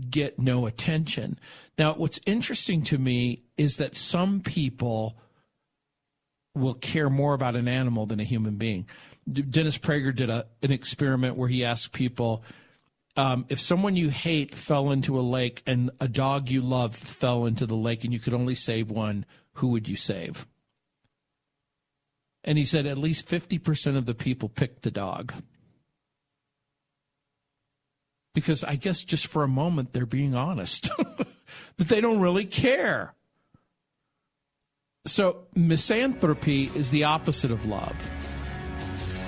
get 0.09 0.39
no 0.39 0.67
attention. 0.67 1.39
Now, 1.81 1.95
what's 1.95 2.19
interesting 2.27 2.83
to 2.83 2.99
me 2.99 3.41
is 3.57 3.77
that 3.77 3.95
some 3.95 4.41
people 4.41 5.17
will 6.53 6.75
care 6.75 7.09
more 7.09 7.33
about 7.33 7.55
an 7.55 7.67
animal 7.67 8.05
than 8.05 8.19
a 8.19 8.23
human 8.23 8.57
being. 8.57 8.87
Dennis 9.27 9.79
Prager 9.79 10.13
did 10.13 10.29
a, 10.29 10.45
an 10.61 10.71
experiment 10.71 11.37
where 11.37 11.49
he 11.49 11.65
asked 11.65 11.91
people 11.91 12.43
um, 13.17 13.47
if 13.49 13.59
someone 13.59 13.95
you 13.95 14.11
hate 14.11 14.53
fell 14.53 14.91
into 14.91 15.19
a 15.19 15.21
lake 15.21 15.63
and 15.65 15.89
a 15.99 16.07
dog 16.07 16.51
you 16.51 16.61
love 16.61 16.95
fell 16.95 17.47
into 17.47 17.65
the 17.65 17.75
lake 17.75 18.03
and 18.03 18.13
you 18.13 18.19
could 18.19 18.35
only 18.35 18.53
save 18.53 18.91
one, 18.91 19.25
who 19.53 19.69
would 19.69 19.89
you 19.89 19.95
save? 19.95 20.45
And 22.43 22.59
he 22.59 22.63
said 22.63 22.85
at 22.85 22.99
least 22.99 23.27
50% 23.27 23.97
of 23.97 24.05
the 24.05 24.13
people 24.13 24.49
picked 24.49 24.83
the 24.83 24.91
dog. 24.91 25.33
Because 28.35 28.63
I 28.63 28.75
guess 28.75 29.03
just 29.03 29.25
for 29.25 29.41
a 29.41 29.47
moment 29.47 29.93
they're 29.93 30.05
being 30.05 30.35
honest, 30.35 30.91
that 31.77 31.87
they 31.87 32.01
don't 32.01 32.19
really 32.19 32.45
care. 32.45 33.13
So, 35.05 35.47
misanthropy 35.55 36.65
is 36.75 36.91
the 36.91 37.05
opposite 37.05 37.51
of 37.51 37.65
love. 37.65 37.95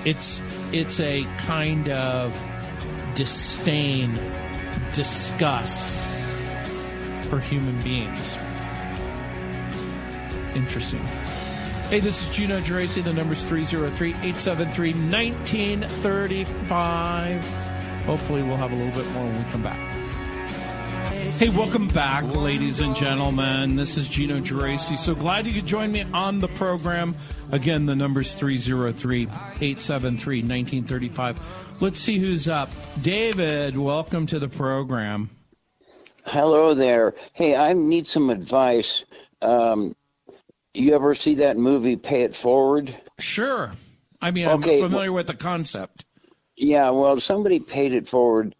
It's 0.04 0.40
it's 0.72 1.00
a 1.00 1.24
kind 1.38 1.88
of 1.88 2.32
disdain, 3.14 4.12
disgust 4.94 5.96
for 7.28 7.40
human 7.40 7.80
beings. 7.82 8.36
Interesting. 10.54 11.00
Hey, 11.90 12.00
this 12.00 12.22
is 12.22 12.28
Gino 12.34 12.60
Geraci. 12.60 13.02
The 13.02 13.12
number's 13.12 13.44
303 13.44 14.10
873 14.10 14.92
1935. 14.92 17.44
Hopefully, 18.04 18.42
we'll 18.42 18.56
have 18.56 18.72
a 18.72 18.76
little 18.76 18.92
bit 18.92 19.06
more 19.12 19.24
when 19.24 19.44
we 19.44 19.50
come 19.50 19.62
back. 19.62 19.78
Hey, 21.36 21.48
welcome 21.48 21.88
back, 21.88 22.24
ladies 22.36 22.78
and 22.78 22.94
gentlemen. 22.94 23.74
This 23.74 23.96
is 23.96 24.08
Gino 24.08 24.38
Geraci. 24.38 24.96
So 24.96 25.16
glad 25.16 25.46
you 25.46 25.52
could 25.52 25.66
join 25.66 25.90
me 25.90 26.02
on 26.14 26.38
the 26.38 26.46
program. 26.46 27.16
Again, 27.50 27.86
the 27.86 27.96
number's 27.96 28.34
303 28.34 29.22
873 29.22 30.38
1935. 30.38 31.80
Let's 31.82 31.98
see 31.98 32.20
who's 32.20 32.46
up. 32.46 32.70
David, 33.02 33.76
welcome 33.76 34.26
to 34.26 34.38
the 34.38 34.48
program. 34.48 35.28
Hello 36.24 36.72
there. 36.72 37.14
Hey, 37.32 37.56
I 37.56 37.72
need 37.72 38.06
some 38.06 38.30
advice. 38.30 39.04
Um, 39.42 39.96
you 40.72 40.94
ever 40.94 41.16
see 41.16 41.34
that 41.34 41.56
movie, 41.56 41.96
Pay 41.96 42.22
It 42.22 42.36
Forward? 42.36 42.94
Sure. 43.18 43.72
I 44.22 44.30
mean, 44.30 44.46
okay. 44.46 44.80
I'm 44.80 44.88
familiar 44.88 45.12
with 45.12 45.26
the 45.26 45.34
concept. 45.34 46.04
Yeah, 46.56 46.90
well, 46.90 47.18
somebody 47.18 47.58
paid 47.58 47.92
it 47.92 48.08
forward 48.08 48.54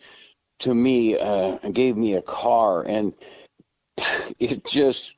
to 0.61 0.75
me 0.75 1.19
uh, 1.19 1.59
gave 1.73 1.97
me 1.97 2.15
a 2.15 2.23
car, 2.23 2.83
and 2.83 3.13
it 4.39 4.65
just 4.65 5.15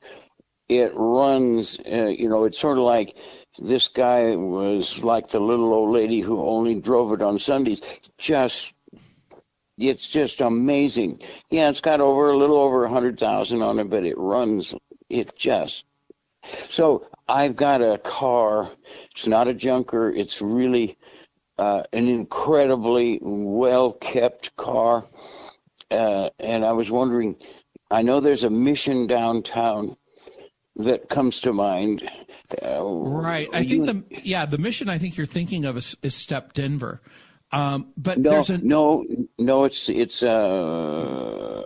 it 0.69 0.91
runs. 0.95 1.79
Uh, 1.79 2.05
you 2.05 2.29
know, 2.29 2.43
it's 2.43 2.59
sort 2.59 2.77
of 2.77 2.83
like 2.83 3.15
this 3.59 3.87
guy 3.87 4.35
was 4.35 5.03
like 5.03 5.29
the 5.29 5.39
little 5.39 5.73
old 5.73 5.91
lady 5.91 6.19
who 6.19 6.41
only 6.45 6.75
drove 6.75 7.13
it 7.13 7.21
on 7.21 7.39
Sundays. 7.39 7.81
Just 8.17 8.73
it's 9.77 10.07
just 10.09 10.41
amazing. 10.41 11.21
Yeah, 11.49 11.69
it's 11.69 11.81
got 11.81 12.01
over 12.01 12.29
a 12.29 12.37
little 12.37 12.57
over 12.57 12.83
a 12.83 12.89
hundred 12.89 13.19
thousand 13.19 13.61
on 13.61 13.79
it, 13.79 13.89
but 13.89 14.05
it 14.05 14.17
runs. 14.17 14.73
It 15.09 15.35
just 15.35 15.85
so 16.69 17.07
I've 17.27 17.55
got 17.55 17.81
a 17.81 17.97
car. 17.99 18.69
It's 19.11 19.27
not 19.27 19.47
a 19.47 19.53
junker. 19.53 20.09
It's 20.11 20.41
really 20.41 20.97
uh, 21.57 21.83
an 21.93 22.07
incredibly 22.07 23.19
well 23.21 23.93
kept 23.93 24.55
car. 24.57 25.05
Uh, 25.89 26.29
and 26.39 26.65
I 26.65 26.73
was 26.73 26.91
wondering, 26.91 27.35
I 27.89 28.01
know 28.01 28.19
there's 28.19 28.43
a 28.43 28.49
mission 28.49 29.07
downtown 29.07 29.95
that 30.75 31.09
comes 31.09 31.39
to 31.41 31.53
mind. 31.53 32.09
Uh, 32.61 32.83
right. 32.83 33.49
I 33.53 33.65
think 33.65 33.85
the 33.85 34.03
yeah 34.23 34.45
the 34.45 34.57
mission 34.57 34.89
I 34.89 34.97
think 34.97 35.17
you're 35.17 35.25
thinking 35.25 35.65
of 35.65 35.77
is, 35.77 35.97
is 36.01 36.13
Step 36.15 36.53
Denver. 36.53 37.01
Um, 37.51 37.93
but 37.97 38.19
no, 38.19 38.29
there's 38.29 38.49
a 38.49 38.57
no, 38.59 39.05
no. 39.37 39.63
It's 39.63 39.89
it's 39.89 40.23
uh. 40.23 41.63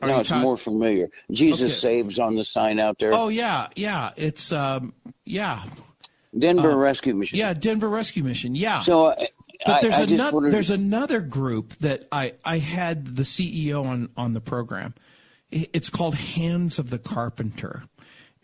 Are 0.00 0.08
no, 0.08 0.20
it's 0.20 0.30
more 0.30 0.56
familiar. 0.56 1.08
Jesus 1.30 1.72
Okay. 1.72 2.02
saves 2.02 2.18
on 2.18 2.36
the 2.36 2.44
sign 2.44 2.78
out 2.78 2.98
there. 2.98 3.10
oh 3.12 3.28
yeah 3.28 3.68
yeah 3.76 4.10
it's 4.16 4.52
um 4.52 4.94
yeah 5.24 5.62
Denver 6.36 6.76
Rescue 6.76 7.14
Mission. 7.14 7.38
yeah 7.38 7.52
Denver 7.54 7.88
Rescue 7.88 8.24
Mission 8.24 8.54
yeah. 8.54 8.80
So, 8.82 9.06
uh, 9.06 9.26
But 9.66 9.82
there's 9.82 9.94
I 9.94 10.00
just 10.00 10.12
another 10.12 10.34
wondered. 10.34 10.52
there's 10.52 10.70
another 10.70 11.20
group 11.20 11.74
that 11.76 12.06
I 12.12 12.34
I 12.44 12.58
had 12.58 13.16
the 13.16 13.22
CEO 13.24 13.84
on 13.84 14.08
on 14.16 14.32
the 14.34 14.40
program. 14.40 14.94
It's 15.50 15.88
called 15.90 16.14
Hands 16.14 16.78
of 16.78 16.90
the 16.90 16.98
Carpenter, 16.98 17.84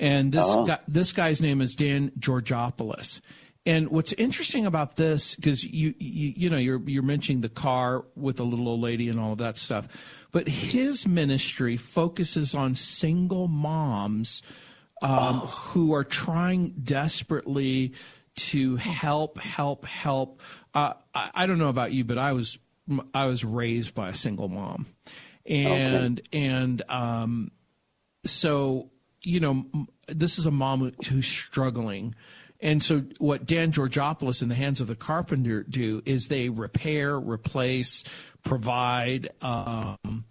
and 0.01 0.33
this 0.33 0.47
Uh-huh. 0.47 0.65
guy, 0.65 0.79
this 0.89 1.13
guy's 1.13 1.43
name 1.43 1.61
is 1.61 1.75
Dan 1.77 2.11
Georgopoulos. 2.19 3.21
And 3.67 3.89
what's 3.89 4.13
interesting 4.15 4.67
about 4.67 4.97
this, 4.97 5.35
because 5.37 5.65
you, 5.65 5.95
you 5.99 6.33
you 6.37 6.51
know 6.51 6.57
you're 6.59 6.83
you're 6.87 7.03
mentioning 7.03 7.41
the 7.43 7.49
car 7.49 8.05
with 8.17 8.37
the 8.37 8.45
little 8.45 8.69
old 8.69 8.81
lady 8.81 9.09
and 9.09 9.19
all 9.21 9.33
of 9.33 9.39
that 9.39 9.57
stuff, 9.57 9.89
but 10.33 10.49
his 10.49 11.07
ministry 11.07 11.77
focuses 11.77 12.55
on 12.55 12.75
single 12.75 13.49
moms 13.49 14.43
um, 15.05 15.41
who 15.41 15.93
are 15.93 16.03
trying 16.03 16.71
desperately 16.83 17.93
to 18.37 18.77
help, 18.77 19.39
help, 19.39 19.85
help. 19.85 20.41
Uh, 20.75 20.95
I, 21.15 21.31
I 21.35 21.47
don't 21.47 21.59
know 21.59 21.69
about 21.69 21.93
you, 21.93 22.05
but 22.05 22.19
I 22.19 22.33
was 22.33 22.59
I 23.13 23.27
was 23.27 23.45
raised 23.45 23.95
by 23.95 24.09
a 24.09 24.15
single 24.15 24.49
mom, 24.49 24.87
and 25.47 26.21
and 26.33 26.83
um, 26.89 27.51
so 28.25 28.91
you 29.23 29.41
know 29.41 29.65
this 30.09 30.39
is 30.39 30.47
a 30.47 30.51
mom 30.51 30.93
who's 31.07 31.27
struggling. 31.27 32.15
And 32.61 32.83
so, 32.83 33.05
what 33.19 33.45
Dan 33.45 33.73
Georgopoulos 33.73 34.41
and 34.41 34.51
the 34.51 34.55
Hands 34.55 34.81
of 34.81 34.87
the 34.87 34.95
Carpenter 34.95 35.65
do 35.65 36.01
is 36.07 36.29
they 36.29 36.49
repair, 36.49 37.19
replace, 37.19 38.05
provide 38.43 39.29
um, 39.43 40.25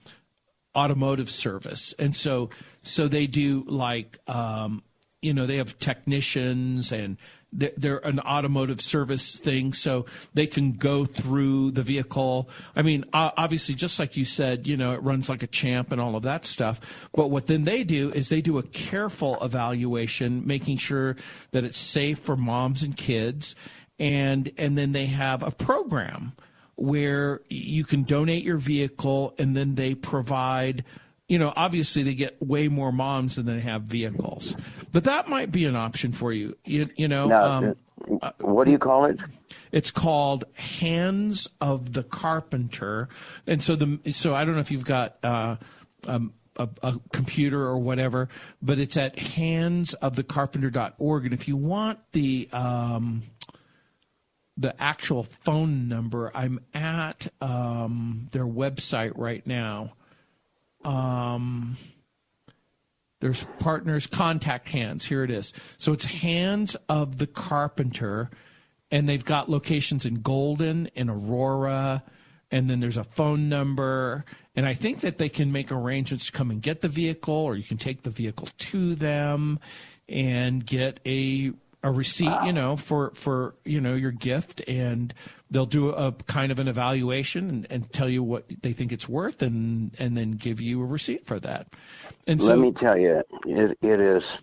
automotive 0.76 1.30
service. 1.30 1.94
And 2.00 2.16
so 2.16 2.50
so 2.82 3.08
they 3.08 3.28
do 3.28 3.64
like 3.68 4.20
um 4.28 4.84
you 5.22 5.34
know 5.34 5.46
they 5.46 5.58
have 5.58 5.78
technicians 5.80 6.92
and 6.92 7.18
they're, 7.56 8.00
an 8.00 8.20
automotive 8.20 8.82
service 8.82 9.38
thing 9.38 9.74
so 9.74 10.08
they 10.34 10.48
can 10.48 10.72
go 10.72 11.06
through 11.06 11.70
the 11.70 11.84
vehicle. 11.84 12.50
I 12.76 12.82
mean 12.82 13.06
obviously 13.14 13.76
just 13.76 14.00
like 14.00 14.18
you 14.18 14.26
said 14.26 14.66
you 14.66 14.76
know 14.76 14.94
it 14.94 15.04
runs 15.04 15.30
like 15.30 15.44
a 15.44 15.48
champ 15.48 15.92
and 15.92 16.02
all 16.02 16.16
of 16.16 16.24
that 16.24 16.46
stuff. 16.46 17.10
But 17.14 17.30
what 17.30 17.48
then 17.48 17.66
they 17.66 17.84
do 17.84 18.10
is 18.12 18.30
they 18.30 18.42
do 18.42 18.58
a 18.58 18.64
careful 18.64 19.38
evaluation 19.44 20.48
making 20.48 20.78
sure 20.78 21.16
that 21.52 21.64
it's 21.64 21.78
safe 21.78 22.20
for 22.20 22.36
moms 22.36 22.82
and 22.82 22.98
kids. 22.98 23.56
And 24.00 24.52
and 24.58 24.76
then 24.76 24.92
they 24.92 25.06
have 25.06 25.44
a 25.44 25.52
program 25.52 26.34
where 26.76 27.42
you 27.50 27.84
can 27.84 28.04
donate 28.04 28.44
your 28.44 28.58
vehicle 28.58 29.34
and 29.38 29.56
then 29.56 29.76
they 29.76 29.96
provide 29.96 30.84
you 31.28 31.40
know 31.40 31.54
obviously 31.56 32.04
they 32.04 32.14
get 32.14 32.42
way 32.42 32.68
more 32.68 32.92
moms 32.92 33.36
than 33.36 33.46
they 33.46 33.60
have 33.60 33.84
vehicles. 33.84 34.56
But 34.92 35.06
that 35.06 35.28
might 35.28 35.52
be 35.52 35.66
an 35.66 35.76
option 35.76 36.12
for 36.12 36.32
you 36.32 36.58
you, 36.66 36.90
you 36.96 37.08
know 37.08 37.28
Now, 37.28 37.44
um, 37.44 37.76
uh, 38.22 38.32
what 38.42 38.66
do 38.66 38.72
you 38.72 38.80
call 38.80 39.06
it? 39.06 39.20
it's 39.72 39.92
called 39.92 40.44
hands 40.56 41.48
of 41.60 41.94
the 41.94 42.04
carpenter. 42.04 43.10
And 43.48 43.62
so 43.64 43.76
the 43.76 44.14
so 44.14 44.36
i 44.36 44.44
don't 44.46 44.56
know 44.56 44.62
if 44.62 44.72
you've 44.72 44.86
got 44.86 45.18
uh, 45.24 45.56
um, 46.08 46.34
a, 46.56 46.70
a 46.82 47.00
computer 47.12 47.62
or 47.62 47.78
whatever 47.78 48.30
but 48.62 48.80
it's 48.80 48.98
at 48.98 49.18
hands 49.18 49.94
of 49.96 50.16
the 50.16 50.24
handsofthecarpenter.org 50.24 51.26
and 51.26 51.34
if 51.34 51.48
you 51.48 51.58
want 51.58 52.00
the 52.12 52.48
um, 52.52 53.24
the 54.58 54.80
actual 54.82 55.24
phone 55.24 55.88
number. 55.88 56.32
I'm 56.36 56.60
at 56.74 57.28
um, 57.42 58.28
their 58.32 58.46
website 58.46 59.14
right 59.16 59.46
now. 59.46 59.94
Um, 60.84 61.78
there's 63.20 63.48
partners 63.60 64.06
contact 64.06 64.70
hands. 64.70 65.06
Here 65.06 65.24
it 65.24 65.32
is. 65.32 65.54
So 65.78 65.94
it's 65.94 66.06
Hands 66.06 66.76
of 66.90 67.20
the 67.20 67.28
Carpenter, 67.28 68.30
and 68.92 69.08
they've 69.08 69.24
got 69.24 69.50
locations 69.50 70.06
in 70.06 70.16
Golden, 70.16 70.90
and 70.96 71.10
Aurora, 71.10 72.04
and 72.52 72.70
then 72.70 72.82
there's 72.82 72.98
a 72.98 73.04
phone 73.06 73.48
number. 73.48 74.26
And 74.56 74.68
I 74.68 74.74
think 74.74 75.00
that 75.00 75.18
they 75.18 75.30
can 75.30 75.52
make 75.52 75.72
arrangements 75.72 76.26
to 76.28 76.32
come 76.32 76.52
and 76.52 76.62
get 76.62 76.82
the 76.82 76.90
vehicle, 76.90 77.34
or 77.34 77.56
you 77.56 77.64
can 77.64 77.78
take 77.78 78.04
the 78.04 78.10
vehicle 78.10 78.50
to 78.58 78.94
them 78.94 79.60
and 80.10 80.66
get 80.66 81.00
a 81.06 81.54
a 81.84 81.92
receipt, 81.92 82.46
you 82.46 82.54
know, 82.54 82.76
for 82.78 83.12
for 83.16 83.56
you 83.66 83.82
know 83.82 83.94
your 83.94 84.12
gift, 84.12 84.62
and 84.68 85.14
they'll 85.52 85.66
do 85.66 85.90
a 85.90 86.12
kind 86.12 86.52
of 86.52 86.60
an 86.60 86.68
evaluation 86.68 87.50
and, 87.50 87.68
and 87.70 87.92
tell 87.92 88.10
you 88.10 88.24
what 88.24 88.46
they 88.62 88.74
think 88.74 88.92
it's 88.92 89.08
worth, 89.08 89.42
and 89.42 89.96
and 90.00 90.18
then 90.18 90.32
give 90.32 90.62
you 90.62 90.82
a 90.82 90.86
receipt 90.86 91.26
for 91.26 91.40
that. 91.40 91.68
And 92.28 92.42
so 92.42 92.48
Let 92.48 92.60
me 92.60 92.72
tell 92.72 92.98
you, 92.98 93.24
it, 93.46 93.78
it 93.82 94.00
is, 94.00 94.42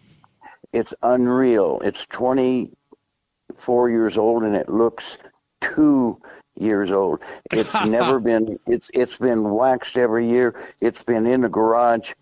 it's 0.72 0.92
unreal. 1.02 1.80
It's 1.82 2.06
24 2.06 3.90
years 3.90 4.18
old 4.18 4.42
and 4.42 4.54
it 4.54 4.68
looks 4.68 5.18
two 5.60 6.20
years 6.58 6.92
old. 6.92 7.20
It's 7.52 7.74
never 7.86 8.20
been, 8.20 8.58
it's, 8.66 8.90
it's 8.92 9.18
been 9.18 9.50
waxed 9.50 9.96
every 9.96 10.28
year. 10.28 10.54
It's 10.80 11.02
been 11.02 11.26
in 11.26 11.40
the 11.42 11.48
garage 11.48 12.12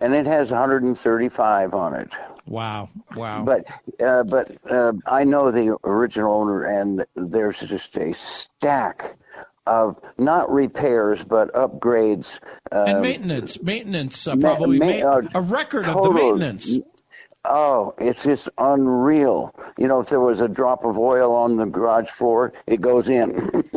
and 0.00 0.14
it 0.14 0.26
has 0.26 0.50
135 0.52 1.74
on 1.74 1.94
it. 1.94 2.12
Wow, 2.48 2.88
wow. 3.14 3.44
But, 3.44 3.66
uh, 4.00 4.24
but, 4.24 4.56
uh, 4.70 4.94
I 5.06 5.24
know 5.24 5.50
the 5.50 5.76
original 5.84 6.40
owner 6.40 6.64
and 6.64 7.04
there's 7.14 7.60
just 7.60 7.96
a 7.98 8.12
stack 8.14 9.16
of 9.66 10.00
not 10.16 10.50
repairs, 10.50 11.22
but 11.24 11.52
upgrades. 11.52 12.40
and 12.72 12.96
um, 12.96 13.02
maintenance, 13.02 13.62
maintenance, 13.62 14.26
uh, 14.26 14.34
probably 14.36 14.78
ma- 14.78 14.86
ma- 14.86 14.92
uh, 15.10 15.22
a 15.34 15.40
record 15.42 15.86
of 15.86 16.02
the 16.02 16.10
maintenance. 16.10 16.78
Oh, 17.44 17.94
it's 17.98 18.24
just 18.24 18.48
unreal. 18.58 19.54
You 19.78 19.86
know, 19.88 20.00
if 20.00 20.08
there 20.08 20.20
was 20.20 20.40
a 20.40 20.48
drop 20.48 20.84
of 20.84 20.98
oil 20.98 21.34
on 21.34 21.56
the 21.56 21.66
garage 21.66 22.10
floor, 22.10 22.52
it 22.66 22.80
goes 22.80 23.08
in. 23.08 23.64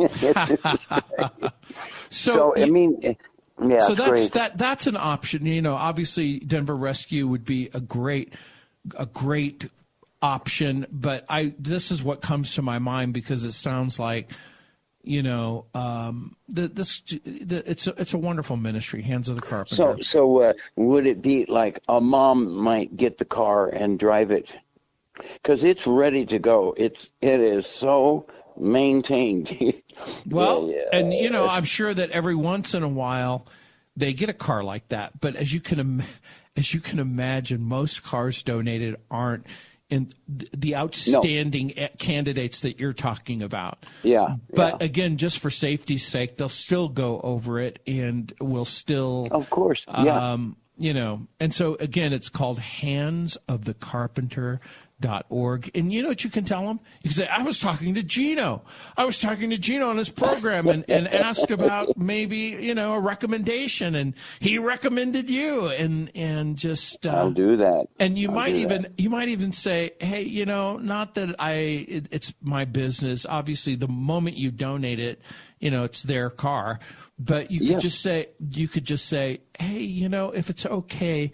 So, 2.10 2.52
so, 2.54 2.62
I 2.62 2.68
mean, 2.68 2.98
eh, 3.02 3.14
yeah, 3.66 3.78
so 3.78 3.94
that's 3.94 4.10
great. 4.10 4.32
that 4.32 4.58
that's 4.58 4.86
an 4.86 4.98
option. 4.98 5.46
You 5.46 5.62
know, 5.62 5.74
obviously 5.74 6.38
Denver 6.40 6.76
Rescue 6.76 7.26
would 7.26 7.46
be 7.46 7.70
a 7.72 7.80
great 7.80 8.34
a 8.96 9.06
great 9.06 9.68
option, 10.20 10.86
but 10.90 11.24
I 11.28 11.54
this 11.58 11.90
is 11.90 12.02
what 12.02 12.20
comes 12.20 12.54
to 12.54 12.62
my 12.62 12.78
mind 12.78 13.12
because 13.12 13.44
it 13.44 13.52
sounds 13.52 13.98
like 13.98 14.30
you 15.02 15.22
know 15.22 15.66
um, 15.74 16.36
the, 16.48 16.68
this 16.68 17.00
the, 17.00 17.62
it's 17.66 17.86
a, 17.86 17.94
it's 18.00 18.14
a 18.14 18.18
wonderful 18.18 18.56
ministry, 18.56 19.02
Hands 19.02 19.28
of 19.28 19.36
the 19.36 19.42
Carpenter. 19.42 19.74
So, 19.74 19.96
so 20.00 20.40
uh, 20.42 20.52
would 20.76 21.06
it 21.06 21.22
be 21.22 21.44
like 21.46 21.80
a 21.88 22.00
mom 22.00 22.54
might 22.54 22.96
get 22.96 23.18
the 23.18 23.24
car 23.24 23.68
and 23.68 23.98
drive 23.98 24.30
it? 24.30 24.56
Because 25.34 25.64
it's 25.64 25.86
ready 25.86 26.24
to 26.26 26.38
go. 26.38 26.74
It's 26.76 27.12
it 27.20 27.40
is 27.40 27.66
so 27.66 28.26
maintained. 28.56 29.74
Well, 30.26 30.68
Yeah, 30.68 30.84
and 30.92 31.12
you 31.12 31.30
know. 31.30 31.46
I'm 31.46 31.64
sure 31.64 31.92
that 31.92 32.10
every 32.10 32.34
once 32.34 32.74
in 32.74 32.82
a 32.82 32.88
while 32.88 33.46
they 33.96 34.12
get 34.12 34.28
a 34.28 34.34
car 34.34 34.64
like 34.64 34.88
that. 34.88 35.20
But 35.20 35.36
as 35.36 35.52
you 35.52 35.60
can 35.60 35.78
im- 35.78 36.02
as 36.56 36.74
you 36.74 36.80
can 36.80 36.98
imagine, 36.98 37.62
most 37.62 38.02
cars 38.02 38.42
donated 38.42 38.96
aren't 39.10 39.46
in 39.92 40.10
the 40.28 40.74
outstanding 40.74 41.78
eh, 41.78 41.88
candidates 41.98 42.60
that 42.60 42.80
you're 42.80 42.94
talking 42.94 43.42
about. 43.42 43.84
Yeah, 44.02 44.36
But 44.54 44.80
yeah. 44.80 44.86
again, 44.86 45.16
just 45.18 45.38
for 45.38 45.50
safety's 45.50 46.06
sake, 46.06 46.38
they'll 46.38 46.48
still 46.48 46.88
go 46.88 47.20
over 47.20 47.60
it 47.60 47.78
and 47.86 48.32
will 48.40 48.64
still 48.64 49.28
of 49.30 49.50
course, 49.50 49.84
yeah. 49.88 50.32
um, 50.32 50.56
you 50.78 50.94
know, 50.94 51.26
and 51.38 51.52
so 51.52 51.76
again, 51.78 52.14
it's 52.14 52.30
called 52.30 52.58
Hands 52.58 53.36
of 53.48 53.66
the 53.66 53.74
Carpenter. 53.74 54.60
Org. 55.28 55.70
And 55.74 55.92
you 55.92 56.02
know 56.02 56.08
what 56.08 56.24
you 56.24 56.30
can 56.30 56.44
tell 56.44 56.66
them? 56.66 56.80
You 57.02 57.10
can 57.10 57.12
say, 57.12 57.28
I 57.28 57.42
was 57.42 57.58
talking 57.58 57.94
to 57.94 58.02
Gino. 58.02 58.64
I 58.96 59.04
was 59.04 59.20
talking 59.20 59.50
to 59.50 59.58
Gino 59.58 59.88
on 59.88 59.96
his 59.96 60.08
program 60.08 60.68
and, 60.68 60.84
and 60.88 61.08
asked 61.08 61.50
about 61.50 61.96
maybe, 61.96 62.36
you 62.36 62.74
know, 62.74 62.94
a 62.94 63.00
recommendation 63.00 63.94
and 63.94 64.14
he 64.40 64.58
recommended 64.58 65.30
you 65.30 65.68
and, 65.68 66.10
and 66.14 66.56
just, 66.56 67.06
uh, 67.06 67.10
I'll 67.10 67.30
do 67.30 67.56
that. 67.56 67.86
And 67.98 68.18
you 68.18 68.28
I'll 68.28 68.34
might 68.34 68.54
even, 68.54 68.82
that. 68.82 69.00
you 69.00 69.10
might 69.10 69.28
even 69.28 69.52
say, 69.52 69.92
Hey, 70.00 70.22
you 70.22 70.46
know, 70.46 70.76
not 70.76 71.14
that 71.14 71.36
I, 71.38 71.52
it, 71.52 72.06
it's 72.10 72.34
my 72.40 72.64
business. 72.64 73.26
Obviously 73.26 73.74
the 73.74 73.88
moment 73.88 74.36
you 74.36 74.50
donate 74.50 74.98
it, 74.98 75.20
you 75.60 75.70
know, 75.70 75.84
it's 75.84 76.02
their 76.02 76.28
car, 76.28 76.80
but 77.18 77.50
you 77.50 77.60
could 77.60 77.68
yes. 77.68 77.82
just 77.82 78.00
say, 78.02 78.28
you 78.50 78.66
could 78.66 78.84
just 78.84 79.06
say, 79.06 79.40
Hey, 79.58 79.78
you 79.78 80.08
know, 80.08 80.32
if 80.32 80.50
it's 80.50 80.66
okay, 80.66 81.32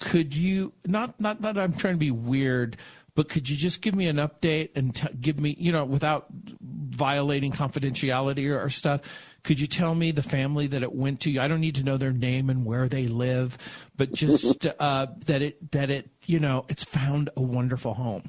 could 0.00 0.34
you 0.34 0.72
not 0.86 1.20
not 1.20 1.42
that 1.42 1.58
I'm 1.58 1.72
trying 1.72 1.94
to 1.94 1.98
be 1.98 2.10
weird, 2.10 2.76
but 3.18 3.28
could 3.28 3.50
you 3.50 3.56
just 3.56 3.82
give 3.82 3.96
me 3.96 4.06
an 4.06 4.18
update 4.18 4.76
and 4.76 4.94
t- 4.94 5.08
give 5.20 5.40
me, 5.40 5.56
you 5.58 5.72
know, 5.72 5.84
without 5.84 6.26
violating 6.30 7.50
confidentiality 7.50 8.48
or, 8.48 8.62
or, 8.62 8.70
stuff? 8.70 9.00
Could 9.42 9.58
you 9.58 9.66
tell 9.66 9.92
me 9.92 10.12
the 10.12 10.22
family 10.22 10.68
that 10.68 10.84
it 10.84 10.92
went 10.94 11.22
to? 11.22 11.36
I 11.40 11.48
don't 11.48 11.58
need 11.58 11.74
to 11.74 11.82
know 11.82 11.96
their 11.96 12.12
name 12.12 12.48
and 12.48 12.64
where 12.64 12.88
they 12.88 13.08
live, 13.08 13.58
but 13.96 14.12
just 14.12 14.66
uh, 14.78 15.08
that 15.26 15.42
it 15.42 15.72
that 15.72 15.90
it 15.90 16.08
you 16.26 16.38
know 16.38 16.64
it's 16.68 16.84
found 16.84 17.28
a 17.36 17.42
wonderful 17.42 17.94
home. 17.94 18.22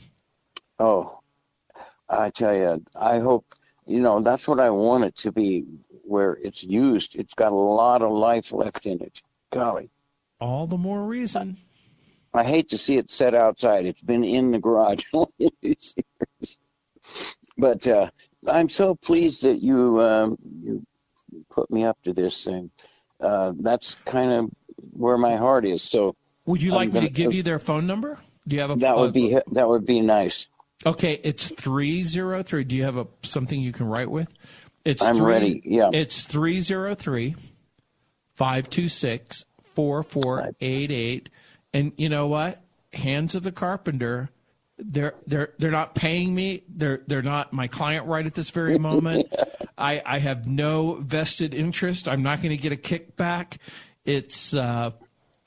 Oh, 0.80 1.20
I 2.10 2.32
tell 2.32 2.56
you, 2.56 2.84
I 3.00 3.20
hope 3.20 3.46
you 3.86 4.00
know 4.00 4.22
that's 4.22 4.48
what 4.48 4.60
I 4.60 4.72
want 4.72 5.04
it 5.04 5.16
to 5.18 5.32
be, 5.32 5.66
where 6.02 6.40
it's 6.42 6.64
used. 6.64 7.16
It's 7.16 7.36
got 7.36 7.52
a 7.52 7.56
lot 7.56 8.02
of 8.02 8.10
life 8.10 8.52
left 8.52 8.88
in 8.88 9.04
it. 9.04 9.22
Golly, 9.52 9.92
all 10.42 10.66
the 10.66 10.80
more 10.80 11.04
reason. 11.04 11.60
I 12.34 12.43
hate 12.43 12.69
to 12.69 12.77
see 12.77 12.97
it 12.97 13.09
set 13.09 13.34
outside. 13.34 13.86
It's 13.86 14.01
been 14.01 14.23
in 14.23 14.51
the 14.51 14.59
garage 14.59 15.05
all 15.13 15.32
these 15.38 15.95
years. 15.95 16.57
But 17.57 17.88
uh, 17.88 18.09
I'm 18.47 18.69
so 18.69 18.95
pleased 18.95 19.43
that 19.43 19.61
you 19.61 20.01
um, 20.01 20.38
you 20.61 20.86
put 21.51 21.69
me 21.71 21.84
up 21.84 22.01
to 22.03 22.13
this 22.13 22.43
thing. 22.43 22.71
Uh, 23.19 23.53
that's 23.57 23.95
kind 24.05 24.32
of 24.32 24.49
where 24.91 25.17
my 25.17 25.36
heart 25.36 25.65
is. 25.65 25.84
So, 25.84 26.15
would 26.45 26.61
you 26.61 26.71
like 26.71 26.91
gonna, 26.91 27.01
me 27.01 27.07
to 27.07 27.13
give 27.13 27.34
you 27.34 27.43
their 27.43 27.59
phone 27.59 27.86
number? 27.86 28.17
Do 28.47 28.55
you 28.55 28.61
have 28.61 28.71
a? 28.71 28.75
That 28.77 28.97
would 28.97 29.13
be 29.13 29.38
that 29.51 29.67
would 29.67 29.86
be 29.86 30.01
nice. 30.01 30.47
Okay, 30.86 31.19
it's 31.23 31.51
three 31.51 32.03
zero 32.03 32.43
three. 32.43 32.63
Do 32.63 32.75
you 32.75 32.84
have 32.84 32.97
a 32.97 33.07
something 33.23 33.59
you 33.59 33.73
can 33.73 33.88
write 33.88 34.09
with? 34.09 34.34
It's 34.86 35.01
I'm 35.01 35.15
three, 35.15 35.25
ready. 35.25 35.61
Yeah, 35.65 35.89
it's 35.91 36.23
three 36.23 36.61
zero 36.61 36.95
three 36.95 37.36
five 38.34 38.69
two 38.69 38.88
six 38.88 39.43
four 39.75 40.03
four 40.03 40.51
eight 40.61 40.91
eight. 40.91 41.30
And 41.74 41.93
you 41.97 42.09
know 42.09 42.28
what? 42.28 42.61
Hands 42.93 43.34
of 43.36 43.43
the 43.43 43.51
carpenter. 43.51 44.30
They're 44.78 45.15
they're 45.28 45.53
they're 45.59 45.72
not 45.72 45.93
paying 45.93 46.34
me. 46.34 46.63
They're 46.70 47.01
they're 47.05 47.22
not 47.22 47.51
my 47.51 47.67
client 47.67 48.07
right 48.07 48.26
at 48.26 48.34
this 48.34 48.49
very 48.49 48.80
moment. 48.80 49.32
I 49.78 50.01
I 50.05 50.20
have 50.20 50.47
no 50.47 50.95
vested 50.95 51.53
interest. 51.53 52.07
I'm 52.07 52.24
not 52.24 52.41
going 52.41 52.55
to 52.55 52.61
get 52.61 52.72
a 52.72 52.78
kickback. 52.78 53.57
It's 54.05 54.53
uh, 54.53 54.91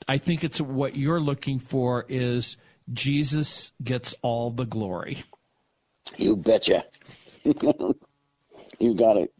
I 0.07 0.17
think 0.17 0.43
it's 0.43 0.61
what 0.61 0.95
you're 0.95 1.19
looking 1.19 1.59
for 1.59 2.05
is 2.07 2.57
Jesus 2.91 3.71
gets 3.83 4.13
all 4.21 4.51
the 4.51 4.65
glory. 4.65 5.23
You 6.17 6.35
betcha. 6.35 6.85
you 7.43 8.93
got 8.95 9.17
it. 9.17 9.33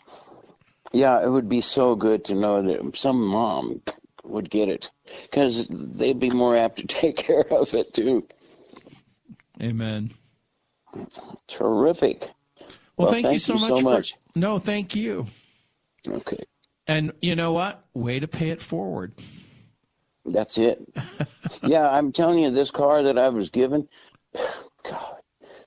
Yeah, 0.92 1.24
it 1.24 1.30
would 1.30 1.50
be 1.50 1.62
so 1.62 1.96
good 1.96 2.26
to 2.26 2.36
know 2.36 2.62
that 2.62 2.96
some 2.96 3.22
mom 3.22 3.82
would 4.24 4.50
get 4.50 4.70
it 4.70 4.92
because 5.24 5.68
they'd 5.70 6.20
be 6.20 6.30
more 6.30 6.56
apt 6.56 6.78
to 6.78 6.88
take 6.88 7.16
care 7.16 7.46
of 7.52 7.74
it 7.74 7.94
too. 7.94 8.28
Amen. 9.62 10.12
Terrific. 11.48 12.32
Well, 12.98 13.06
well 13.06 13.12
thank, 13.12 13.26
thank, 13.26 13.34
you 13.34 13.40
so, 13.40 13.56
you 13.56 13.60
much, 13.60 13.70
so 13.70 13.82
much. 13.82 14.14
For, 14.34 14.40
no, 14.40 14.60
thank 14.60 14.96
you. 14.96 15.28
Okay. 16.08 16.44
And 16.88 17.14
you 17.22 17.36
know 17.36 17.54
what? 17.54 17.86
Way 17.94 18.20
to 18.20 18.28
pay 18.28 18.50
it 18.50 18.62
forward. 18.62 19.14
That's 20.26 20.58
it. 20.58 20.82
yeah, 21.64 21.90
I'm 21.90 22.12
telling 22.12 22.40
you, 22.40 22.50
this 22.50 22.72
car 22.72 23.04
that 23.04 23.18
I 23.18 23.30
was 23.30 23.50
given, 23.50 23.88
God, 24.84 25.18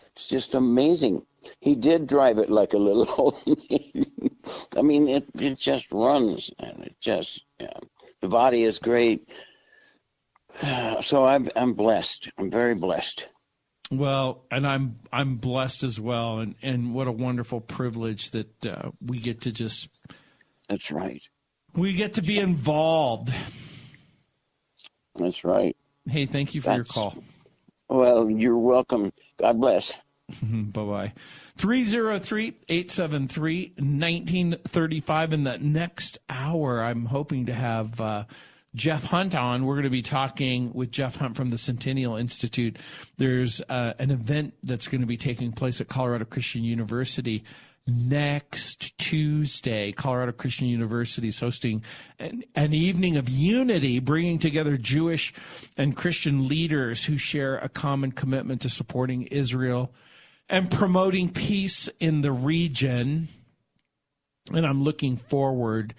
it's 0.07 0.27
just 0.27 0.55
amazing. 0.55 1.23
He 1.61 1.75
did 1.75 2.07
drive 2.07 2.39
it 2.39 2.51
like 2.51 2.75
a 2.75 2.79
little 2.79 3.09
old. 3.19 3.59
I 4.77 4.83
mean, 4.83 5.09
it 5.09 5.27
it 5.39 5.59
just 5.59 5.91
runs 5.93 6.51
and 6.59 6.85
it 6.85 6.97
just 7.01 7.45
yeah. 7.61 7.79
The 8.27 8.31
body 8.31 8.65
is 8.65 8.81
great. 8.81 9.29
So 11.01 11.25
I'm 11.25 11.49
I'm 11.55 11.75
blessed. 11.75 12.31
I'm 12.39 12.51
very 12.51 12.75
blessed. 12.75 13.29
Well, 13.93 14.47
and 14.51 14.67
I'm 14.67 14.99
I'm 15.13 15.37
blessed 15.37 15.85
as 15.85 16.01
well, 16.01 16.39
and 16.39 16.57
and 16.61 16.93
what 16.93 17.07
a 17.07 17.13
wonderful 17.13 17.61
privilege 17.61 18.33
that 18.33 18.67
uh, 18.67 18.91
we 19.05 19.21
get 19.21 19.43
to 19.43 19.53
just. 19.53 19.89
That's 20.69 20.91
right. 20.91 21.23
We 21.77 21.93
get 21.93 22.15
to 22.15 22.23
be 22.23 22.41
involved. 22.41 23.33
That's 25.15 25.45
right. 25.45 25.77
Hey, 26.09 26.27
thank 26.27 26.55
you 26.55 26.61
for 26.61 26.71
That's, 26.71 26.97
your 26.97 27.11
call. 27.11 27.23
Well, 27.89 28.29
you're 28.29 28.59
welcome. 28.59 29.13
God 29.39 29.61
bless. 29.61 30.01
bye 30.43 30.83
bye. 30.83 31.13
303 31.57 32.55
873 32.69 33.75
1935. 33.77 35.33
In 35.33 35.45
the 35.45 35.59
next 35.59 36.19
hour, 36.29 36.83
I'm 36.83 37.07
hoping 37.07 37.47
to 37.47 37.55
have 37.55 38.01
uh, 38.01 38.25
Jeff 38.75 39.05
Hunt 39.05 39.35
on. 39.35 39.65
We're 39.65 39.75
going 39.75 39.85
to 39.85 39.91
be 39.91 40.03
talking 40.03 40.73
with 40.73 40.91
Jeff 40.91 41.17
Hunt 41.17 41.37
from 41.37 41.51
the 41.51 41.59
Centennial 41.59 42.17
Institute. 42.17 42.79
There's 43.17 43.63
uh, 43.69 43.95
an 43.99 44.11
event 44.11 44.55
that's 44.63 44.89
going 44.89 45.01
to 45.01 45.07
be 45.07 45.17
taking 45.17 45.53
place 45.53 45.81
at 45.81 45.89
Colorado 45.89 46.25
Christian 46.25 46.65
University 46.65 47.45
next 47.87 48.99
Tuesday. 48.99 49.93
Colorado 49.93 50.33
Christian 50.33 50.67
University 50.67 51.29
is 51.29 51.39
hosting 51.39 51.85
an, 52.19 52.43
an, 52.57 52.75
evening 52.75 53.17
of 53.17 53.29
unity, 53.29 54.01
bringing 54.01 54.41
together 54.41 54.77
Jewish 54.77 55.33
and 55.77 55.97
Christian 55.97 56.49
leaders 56.49 57.05
who 57.05 57.17
share 57.17 57.59
a 57.59 57.69
common 57.69 58.11
commitment 58.11 58.61
to 58.63 58.69
supporting 58.69 59.23
Israel 59.29 59.93
and 60.49 60.71
promoting 60.71 61.29
peace 61.29 61.89
in 62.01 62.21
the 62.21 62.33
region. 62.33 63.29
And 64.53 64.67
I'm 64.67 64.83
looking 64.83 65.17
forward 65.17 65.95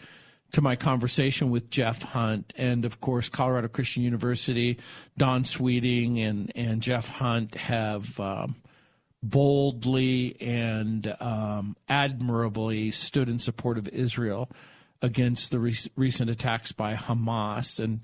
to 0.53 0.61
my 0.61 0.75
conversation 0.75 1.49
with 1.49 1.69
Jeff 1.69 2.01
Hunt 2.01 2.53
and, 2.55 2.85
of 2.85 3.01
course, 3.01 3.27
Colorado 3.27 3.67
Christian 3.67 4.03
University. 4.03 4.79
Don 5.17 5.43
Sweeting 5.43 6.19
and, 6.19 6.51
and 6.55 6.81
Jeff 6.81 7.09
Hunt 7.09 7.55
have 7.55 8.17
um, 8.19 8.55
boldly 9.21 10.39
and 10.39 11.13
um, 11.19 11.75
admirably 11.89 12.91
stood 12.91 13.27
in 13.27 13.39
support 13.39 13.77
of 13.77 13.89
Israel 13.89 14.49
against 15.01 15.51
the 15.51 15.59
re- 15.59 15.75
recent 15.97 16.29
attacks 16.29 16.71
by 16.71 16.95
Hamas. 16.95 17.79
And, 17.79 18.01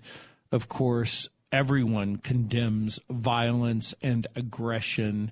of 0.51 0.67
course, 0.67 1.29
everyone 1.51 2.17
condemns 2.17 2.99
violence 3.09 3.95
and 4.01 4.27
aggression 4.35 5.31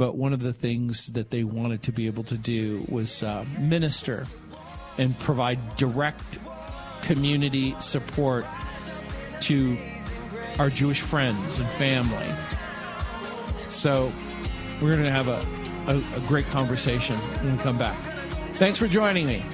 but 0.00 0.16
one 0.16 0.32
of 0.32 0.40
the 0.40 0.54
things 0.54 1.08
that 1.08 1.30
they 1.30 1.44
wanted 1.44 1.82
to 1.82 1.92
be 1.92 2.06
able 2.06 2.24
to 2.24 2.38
do 2.38 2.82
was 2.88 3.22
uh, 3.22 3.44
minister 3.58 4.26
and 4.96 5.18
provide 5.18 5.76
direct 5.76 6.38
community 7.02 7.76
support 7.80 8.46
to 9.40 9.76
our 10.58 10.70
Jewish 10.70 11.02
friends 11.02 11.58
and 11.58 11.68
family. 11.72 12.34
So 13.68 14.10
we're 14.80 14.92
going 14.92 15.04
to 15.04 15.10
have 15.10 15.28
a, 15.28 15.46
a, 15.86 16.16
a 16.16 16.26
great 16.26 16.46
conversation 16.46 17.16
when 17.16 17.58
we 17.58 17.62
come 17.62 17.76
back. 17.76 17.98
Thanks 18.54 18.78
for 18.78 18.88
joining 18.88 19.26
me. 19.26 19.44